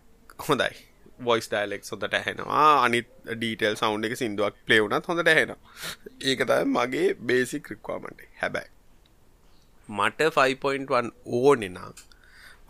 [0.48, 0.91] හොඳයි.
[1.22, 2.68] වොයිස් ඩයිලෙක් හොඳට ඇහෙනවා.
[2.84, 5.60] අනිත් ඩීටල් සෞන්් එක සිින්දුවක් පලේවුනත් හොඳට ඇහෙනවා.
[6.22, 8.70] ඒක තයි මගේ බේසික් ක්‍රික්වාමට හැබැයි
[9.88, 11.92] මට 5.1 ඕනෙනා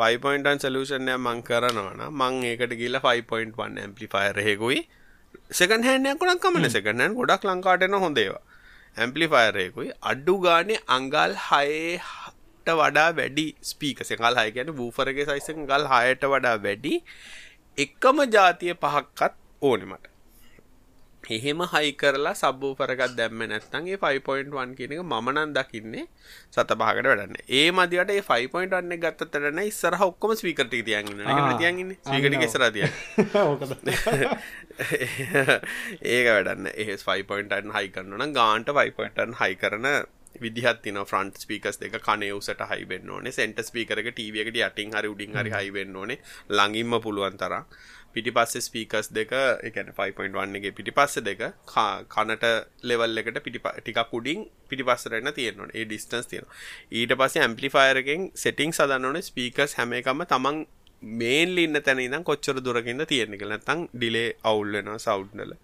[0.01, 4.81] 5.1 සලූෂන්ය මං කරනවන මං ඒකට ගිල 5.1 ඇම්පලිෆයරහෙකුයි
[5.53, 8.43] සකන් හැනයකුනක් කමන සකනන් ගොඩක් ලංකාටන හොඳේවා
[8.97, 16.27] ඇම්පලිෆයරයකුයි අඩ්ඩු ගානේ අංගල් හයට වඩා වැඩි ස්පීක සකල් හය ගැන වූෆරගේ සයිසන් ගල් හයට
[16.27, 16.95] වඩා වැඩි
[17.79, 20.09] එකම ජාතිය පහක්කත් ඕනෙමට
[21.25, 26.05] එහෙම හයි කරලා සබ්බූ පරගත් දැම්ම නැත්තන්ගේ 5.1 කියනක මනන් දකින්නේ
[26.51, 27.37] සත පහකට වැඩන්න.
[27.51, 32.85] ඒ මදිවට 5.1 ගත්තතරන ඉස්සර ඔක්කොම ස්වීකට තියන් තියන්ගන්න ස්වීකට සරතිය
[36.07, 36.67] ඒක වැඩන්න.
[36.75, 39.89] ඒ 5.1 හයි කරන්න ගාන්ට 5.1 හයි කරන
[40.41, 43.33] විදිහත් තින ෆ්‍රන්ට් ස්පිකස් දෙක කනයවසට හයිබෙන් ඕනේ.
[43.33, 46.19] සෙන්ට ස්පිකරක ටීවකට යටින් හරි උඩින් හරි හයිබෙන් ඕනේ.
[46.51, 47.67] ලඟින්ම පුළුවන් තරම්.
[48.15, 49.33] පිටි පස්ස ස්පීකස් දෙක
[49.69, 51.43] එකන 5.1 එක පිටි පස්ස දෙක
[52.15, 52.51] කනට
[52.83, 56.55] ලෙවල් එකට පිටි ටිකක් උඩින් පිටි පස්සරන්න තියෙනවා ඒ ඩිස්ටන්ස් තියෙනවා.
[56.93, 59.29] ඊට පස්සේ ඇම්පලිෆයරකින් සෙටිං සදන්න ඕනේ.
[59.31, 60.61] ස්පීකස් හැම එකම තමන්
[61.03, 63.59] මේන්ලි ඉන්න තැන ඉඳන් කොච්චර දුරකින්ද තියෙන්නේ කියලා.
[63.59, 65.57] නැත්නම් ඩිලේ අවුල් වෙනවා සවුන්ඩ් වල.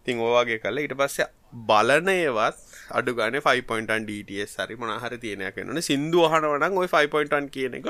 [0.00, 1.28] ඉතින් ඕවාගේ කල්ලා ඊට පස්සේ
[1.70, 2.67] බලන ඒවත්
[3.00, 5.84] අඩු ගානේ 5.1 DTS හරි මොනවා හරි තියෙනයක් වෙනවනේ.
[5.90, 7.88] සින්දු අහනවනම් ওই 5.1 කියන එක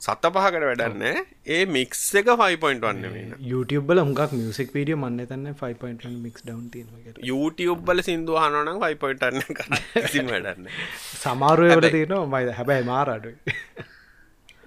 [0.00, 1.14] සත පහකට වැඩන්නේ
[1.56, 6.68] ඒ මික්ස් එක 5.1 නෙමෙයි YouTube වල හුඟක් මියුසික් වීඩියෝ මන්නේ තන්නේ 5.1 මික්ස් ඩවුන්
[6.74, 9.60] තියෙනවා YouTube වල සින්දු අහනවනම් 5.1 එක
[10.06, 10.88] කිසිම වැඩක් නැහැ
[11.22, 13.36] සමහර ඒවාට තියෙනවා මයිද හැබැයි මාර අඩුයි.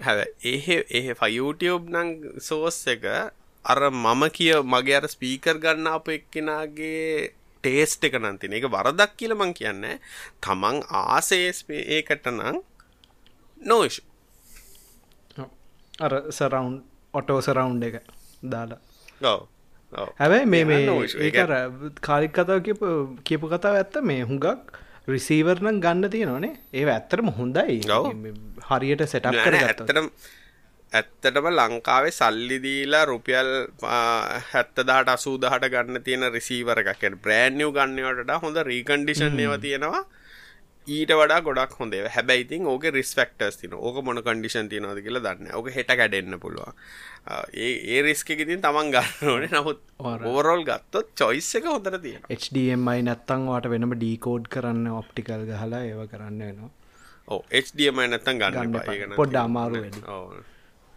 [0.05, 3.05] හැබැයි එහෙ එහෙ YouTube නම් සෝස් එක
[3.65, 7.33] අර මම කිය මගේ අර ස්පීකර් ගන්න අප එක්කෙනගේ
[7.65, 9.85] ටේස්ට එක නන්තින එක වරදක් කියල මං කියන්න.
[10.41, 12.61] තමන් ආසේස් ඒකට නං
[13.61, 13.99] නෝෂ්
[15.99, 16.77] අර සරවුන්්
[17.13, 18.01] ඔටෝ සරවුන්් එක
[18.43, 18.79] දාලා.
[19.23, 19.47] ඔව.
[20.19, 20.79] හැබැයි මේ මේ
[21.27, 21.53] ඒකර
[22.01, 22.59] කාලික් කතාව
[23.23, 27.79] කියපු කතාව ඇත්ත මේ හුඟක් රිසීවර්නම් ගන්න තියෙනනේ ඒ ඇත්තරම හොඳයි.
[28.69, 30.09] හරියට සෙටක් කර ඇත්තරම්
[30.97, 33.49] ඇත්තටම ලංකාවේ සල්ලි දීලා රුපියල්
[34.51, 37.03] හැත්තදාට අසූදහට ගන්න තියෙන රිසීවර එකක්.
[37.23, 40.05] බ්‍රෑන්්නියව ගන්නවට හොඳ රීකන්ඩිෂන් ඒව තියෙනවා.
[40.87, 45.69] ඊට වඩා ගොඩක් හොඳේ හැබැයිතින් ඕක රිස්ෆෙක්ටර්ස් තින ඕක මොන කන්ඩිෂන් තියනවද කියලා දන්න ඕක
[45.77, 46.73] හෙට කැඩෙන්න්න පුළුවන්.
[47.55, 49.51] ඒ ඒ රිස්කෙකිතින් තමන් ගන්න ඕනේ.
[49.53, 55.85] නමුත් ඕවරෝල් ගත්තොත් චොයිස් එක හොඳර තියෙන HDMI නැත්තං වාට වෙනම ඩීකෝඩ් කරන්න ඔප්ටිකල් ගහලා
[55.91, 56.73] ඒව කරන්න වෙනවා.
[57.27, 60.05] ඕ HDMI නැත්තන් ගන්න පොඩ්ඩ අමාරු වැඩි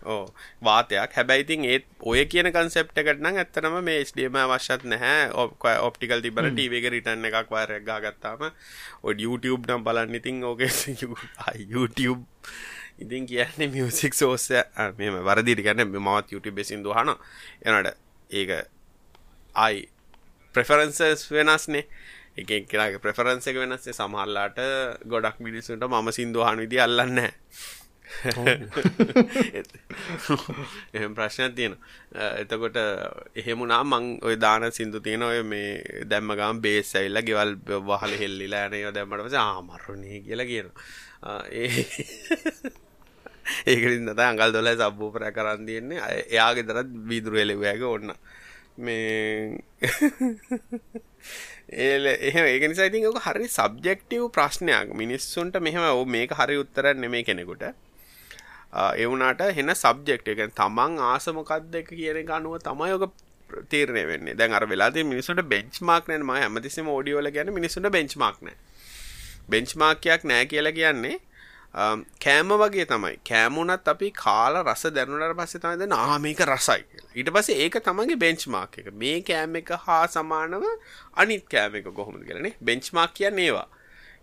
[0.09, 0.25] ඕ
[0.63, 1.13] වාතයක්.
[1.13, 5.31] හැබැයිතින් ඒත් ඔය කියන කන්සෙප්ට එකටනම් ඇත්තනම මේ ස්ඩම අවශ්‍යත් නැහැ.
[5.35, 8.49] ඔක් ඔප්ටිකල් තිබල ටීවක රිටන්න එකක් වාරයක් ගා ගත්තාම
[9.03, 10.65] ඔඩ YouTube නම් බලන්න ඉතින් ඕක
[11.73, 12.25] YouTube
[12.99, 14.59] ඉතින් කියන්නේ මියසික් සෝසය
[14.99, 17.15] මෙම වරදිරි ගැන මවත් YouTube බෙසිදු හන
[17.65, 17.95] එනට
[18.31, 18.51] ඒක
[19.57, 19.89] අයි
[20.55, 21.85] ප්‍රෙෆරන්සස් වෙනස්නේ.
[22.39, 24.59] එක කෙනගේ ප්‍රෙෆරන්ස එක වෙනස්සේ සමහල්ලාට
[25.07, 27.19] ගොඩක් මිනිසුන්ට මම සිින්දුහන් විදි අල්ලන්න
[30.95, 31.75] එහෙම ප්‍රශ්නයක් තියෙන
[32.43, 32.77] එතකොට
[33.37, 37.57] එහෙමුණා මං ඔය දාන සිින්දු තියෙන ඔය මේ දැම්ම ගම් බේස් ඇල්ල ගෙවල්
[37.91, 40.69] වහල හෙල්ලිලා ඇනය දැම්මට පස ආමරුණේ කියලා කියන
[41.53, 41.69] ඒ
[43.67, 46.01] ඒකලින් නත අඟල් දොල සබ්බූපර කරන්න තියෙන්නේ.
[46.29, 48.13] එයාගේ දරත් වීදුරු එලෙවෑක ඔන්න
[48.79, 49.59] මේ
[51.87, 54.95] ඒල එහ ඒක නිසා ඉතින් ඔක හරි සබ්ජෙක්ටව් ප්‍රශ්නයක්.
[54.95, 57.75] මිනිස්සුන්ට මෙහෙම ඕ මේක හරි උත්තර නෙමේ කෙනෙකුට.
[58.73, 63.15] එවුනාට හෙන සබ්ජෙක්් එක තමන් ආසමොකක්ද එක කියන එක අනුව තමයි ඔක
[63.69, 68.43] තීරණය වෙන්නේ දැන් අර වෙලාදී මිනිසුන්ට බෙන්ච්මාර්ක් නෑ මම හැමතිස්සෙම ඔඩියෝ වල කියන්නේ මිනිසුන්ට බෙන්ච්මාර්ක්
[68.43, 68.57] නෑ
[69.49, 71.17] බෙන්ච්මාර්ක්යක් නෑ කියලා කියන්නේ
[72.19, 77.11] කෑම වගේ තමයි කෑමුණත් අපි කාල රස දැනුනට පස්සේ තමයි දැන් ආ මේක රසයි කියලා.
[77.15, 78.93] ඊට පස්සේ ඒක තමයිගේ බෙන්ච්මාර්ක් එක.
[78.95, 80.65] මේ කෑම එක හා සමානව
[81.15, 82.55] අනිත් කෑම එක කොහොමද කියලානේ.
[82.63, 83.69] බෙන්ච්මාර්ක් කියන්නේ ඒවා.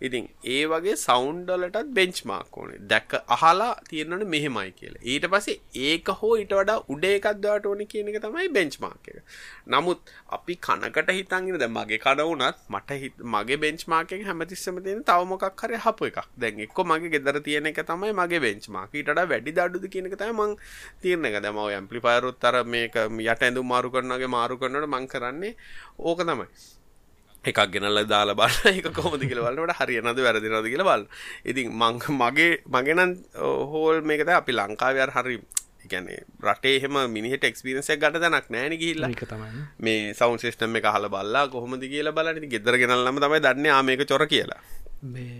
[0.08, 2.80] ඉතින් ඒ වගේ සෞන්්ඩලටත් බෙන්ච්මාක් ඕනේ.
[2.91, 5.03] දැක්ක අහලා තියෙනට මෙහෙමයි කියලා.
[5.03, 9.22] ඊට පස්සේ ඒක හෝ ඉට වඩා උඩේකක්දවාට ඕන කියන එක තමයි බෙන්ච්මාක් එක.
[9.68, 15.82] නමුත් අපි කනකට හිතන්ගෙන ද මගේ කඩවුනත් මට හිත් මගේ බෙන්ච්මාක හැමතිස්සම තියෙන තවමොකක් හරි
[15.86, 16.20] හප එකක්.
[16.38, 20.36] දැන් එක්ක මගේ ගෙදර තියෙන එක තමයි මගේ බෙන්ච්මාක ඊට වැඩි දඩුද කියන එක තමයි
[20.36, 20.56] මං
[21.01, 22.95] තීරණ එක දැම ඇම්පලිපයරුත් අර මේක
[23.26, 25.56] යට ඇඳු මාරු කරනගේ මාරු කරනට මං කරන්නේ
[25.99, 26.47] ඕක තමයි.
[27.46, 31.06] එකක් ගෙනල්ල දාලා බල එක කොමද කියලවලට හරියනද වැරදිනද කියල බල
[31.46, 33.14] ඉතින් මං මගේ මගෙනන්
[33.72, 35.38] හෝල් මේකද අපි ලංකාවයාර හරි
[35.88, 36.08] ගැන
[36.43, 39.12] රටේ එහෙම මිනිහට එක්ස්පිරන්සක් ගට තැනක් නෑන කියල්ලා
[39.80, 44.26] මේ සෞන් සිස්ටම් එක හල බල්ලා කොහොමද කියලා බලට ගෙදර ගෙනල්ලම තමයි දන්න ආමක චොර
[44.28, 44.60] කියලා.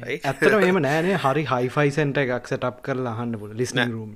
[0.06, 4.16] ඇත්තර මෙම නෑනේ හරි හයිෆයිසන්ට එකක් සටප් කරලා අහන්න පුල ලිස්න රුම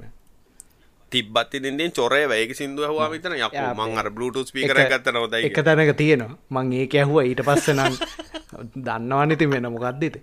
[1.09, 5.59] තිබ්බත් ඉතින්ෙන් චොරේ වැයක සිින්දුව හවා විතන යක් මං අර බ්ලුටස් පිකර ගත්ත නොද එක
[5.59, 6.37] තැනක තියෙනවා.
[6.49, 7.93] මං ඒක ඇහුව ඊට පස්ස නම්.
[8.85, 10.15] දන්නවානිති වෙන මොකක්දීත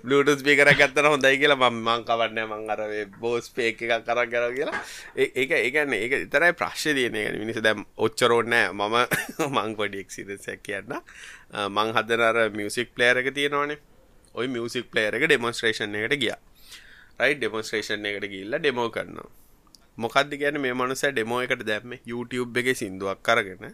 [0.00, 2.82] බ්ලුටස් පිකර ගත්තන හොඳයි කියලා මං කවන්න මං අර
[3.20, 4.82] බෝස් පේක එකක් කර කර කියලා.
[5.16, 8.96] ඒක ඒකන්න ඒක ඉතරයි ප්‍රශ්්‍ය තියනය මිනිස දැම් ඔච්චරෝන්නෑ මම
[9.56, 11.00] මං පොඩික් සිදසැක් කියන්න.
[11.68, 13.80] මං හදනර මියසික් ප්ලේර් එක තියෙනවානේ.
[14.34, 16.38] ඔයි මියසික් ප්ලේර් එක ඩෙමොස්ට්‍රේෂන් එකට ගියා
[17.20, 19.30] රයි ඩෙමොස්ට්‍රේෂන් එකට ගිල්ල ඩෙමෝ කරනවා.
[20.02, 21.96] මොකක්ද ගැන මේ මනුස ඩෙමෝ එකට දැම්ම.
[22.10, 23.64] YouTube එක සිින්දුවක් කරගෙන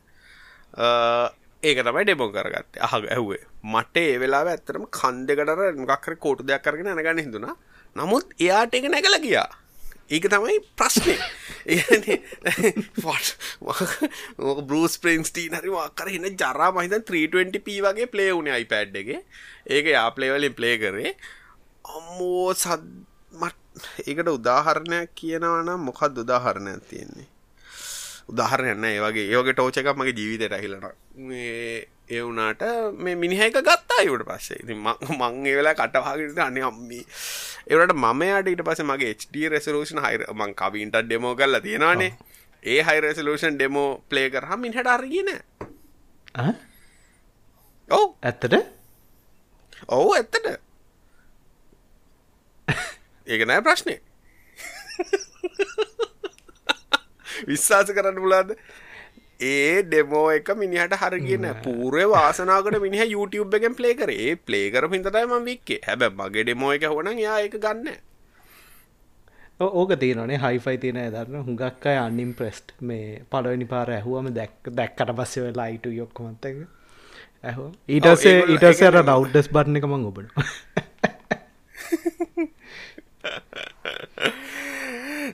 [1.63, 2.81] ඒක තමයි ඩෙමෝ කරගත්ත.
[2.87, 3.43] අහ ඇහුවේ.
[3.75, 7.57] මට ඒ වෙලා ඇත්තරම කන්දෙකටර මොකක්කර කෝටු දෙයක් කරගෙන නැගන්න හිදුනා
[7.97, 9.49] නමුත් එයාට එක නැකල ගියා.
[10.15, 11.15] ඒක තමයි ප්‍රශ්නය
[14.51, 19.11] ඕක බෘස් ප්‍රින්ස්ටී හරි කර එන්න ජරා මහිතන් 320p වගේ ප්ලේ වුණ iPad එක.
[19.67, 21.13] ඒක යා ප්ලේවලින් ප්ලේ කරේ.
[21.97, 23.16] අම්මෝ සද්ද මට
[24.07, 27.28] ඒකට උදාහරණයක් කියනවනම් මොකක්ද උදාහරණයක් තියෙන්නේ?
[28.28, 30.84] උදාහරණයන්න ඒ වගේ ඒවගේ ටෝච එකක් මගේ ජීවිතයට ඇහිලන
[32.09, 32.62] ඒ වුනාට
[32.99, 34.59] මේ මිනිහක ගත්තා ඉවට පස්සේ.
[34.62, 37.01] ඉති මං ඒ වෙලා කටවාගට අන්න අම්මි.
[37.66, 42.12] ඒවට මම යට ඊට පස මගේ HD රෙසලූෂන් හයිර මං කවින්ට ඩෙමෝ කරලා තියෙනවානේ.
[42.62, 45.30] ඒ හයි රෙසලූෂන් ඩෙමෝ ප්ලේ කරහ මිනිහට අරගෙන
[47.89, 48.07] ඔව්.
[48.22, 48.55] ඇත්තට?
[49.89, 50.47] ඔවු ඇත්තට
[53.27, 53.97] ඒක නෑ ප්‍රශ්නය
[57.45, 58.53] විශ්වාස කරන්න පුලාද
[59.41, 64.37] ඒ ඩෙමෝ එක මිනිහට හරගෙන පූරය වාසනාකට මිනිහ YouTube එකෙන් ප්ලේ කරේ.
[64.39, 65.81] ප්ලේ කර පින්තටයි ම වික්කේ.
[65.87, 67.97] හැබ මගේ ඩෙමෝ එක හොන යා එක ගන්න.
[69.61, 75.12] ඕක තියනේ හයිෆයි තියන දරන්න හුඟක් අය අන්නිම් ප්‍රෙස්ට් මේ පලවනි පාර ඇහුවම දැක් දැක්කට
[75.12, 76.59] පස්සේ වෙලා අයිට යොක්කොමත්තක
[77.45, 77.59] ඇහ
[77.89, 80.29] ඊටසේ ඊටසර රව්ඩස් බරණ එක මං ඔබට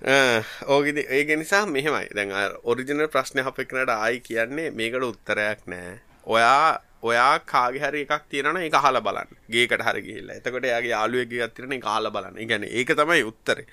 [0.67, 2.09] ඕගෙද ඒක නිසා මෙහෙමයි.
[2.11, 2.33] දැන්
[2.65, 5.93] ඔරිජිනල් ප්‍රශ්න අපක්නට ආයි කියන්නේ මේකට උත්තරයක් නෑ.
[6.27, 9.31] ඔයා ඔයා කාගහරි එකක් තියෙන එක හල බලන්න.
[9.49, 10.37] ගේකට හරි ගිහිල්ලා.
[10.37, 12.43] එතකොට යාගේ යාලුවගේ අත්තිරන කාල බලන්න.
[12.45, 13.67] ගැන ඒක තමයි උත්තරේ.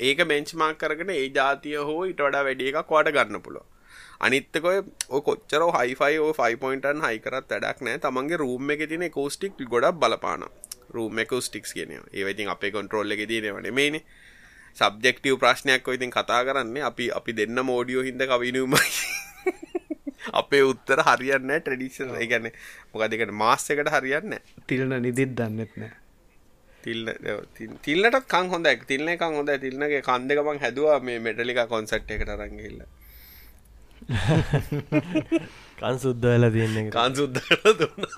[0.00, 3.66] ඒක බෙන්ච්මාක් කරගෙන ඒ ජාතිය හෝ ඉට වඩා වැඩි එකක් වාට ගන්න පුළුව
[4.20, 4.78] අනිත්තකොය
[5.22, 8.00] කොච්චර හයිෆයි ඕ 5පොයින්ටන් හයිකරත් වැඩක් නෑ.
[8.00, 10.48] තමන්ගේ රූම් එක තින කෝස්ටික් ගොඩක් බලපාන
[10.90, 14.04] රූම් එකකෝස්ටික්ස් කියන ඒවයිතින් අපේ කොන්ට්‍රෝල්ල එක දීනවන මේනේ
[14.76, 16.82] සබ්ජෙක්ටව ප්‍රශ්නයක් ඉතින් කතා කරන්නේ.
[16.82, 18.90] අපි අපි දෙන්න මෝඩියෝ හිද කවිනුමයි
[20.32, 22.50] අපේ උත්තර හරියන්න ට්‍රඩිෂන් ගැන
[22.92, 25.94] මොකදකට මාස් එකට හරියන්න තිල්න නිදිත් දන්නෙත් නෑ
[26.82, 27.06] තිල්න
[27.82, 32.80] තිල්ලට කං හොඳ තිල්න එකක් හොඳ තිල්නගේ කන්දකමක් හැදවා මේ මෙටලික කොන්සට් එකට රංගිල්ල
[35.80, 37.40] කන් සුද්ද වෙලා තියන්නේ කන් සුද්ද
[37.78, 38.10] දුන්න.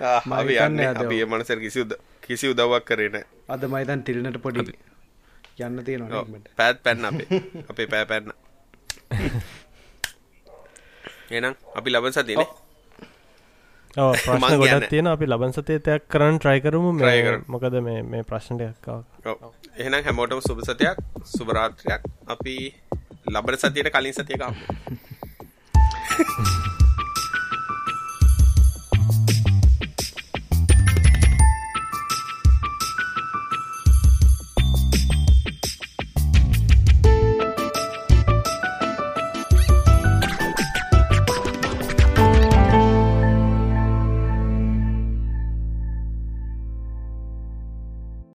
[0.00, 0.80] අපි යන්න.
[1.02, 1.96] අපි මනසර කිසිුද
[2.26, 4.72] කිසි උදව්වක් කරන අද මයිතන් තිල්නට පොඩි
[5.58, 6.24] යන්න තියෙනවා
[6.56, 7.42] පැත් පැන්න අපේ.
[7.68, 8.32] අපේ පෑ පැන්න.
[11.30, 12.38] එනම් අපි ලබන් සතින
[13.96, 16.92] ප්‍රශ්න ගොඩක් තියෙන අපි ලබන් සතේතයක් කරන්න ට්‍රයි කරමු.
[17.48, 18.76] මොකද මේ මේ ප්‍රශ්නටයක්
[19.76, 22.74] එහෙනම් හැමෝටම සුභ සතයක් සුභරාත්‍රයක් අපි
[23.28, 24.42] ලබන සතියට කලින් සතියක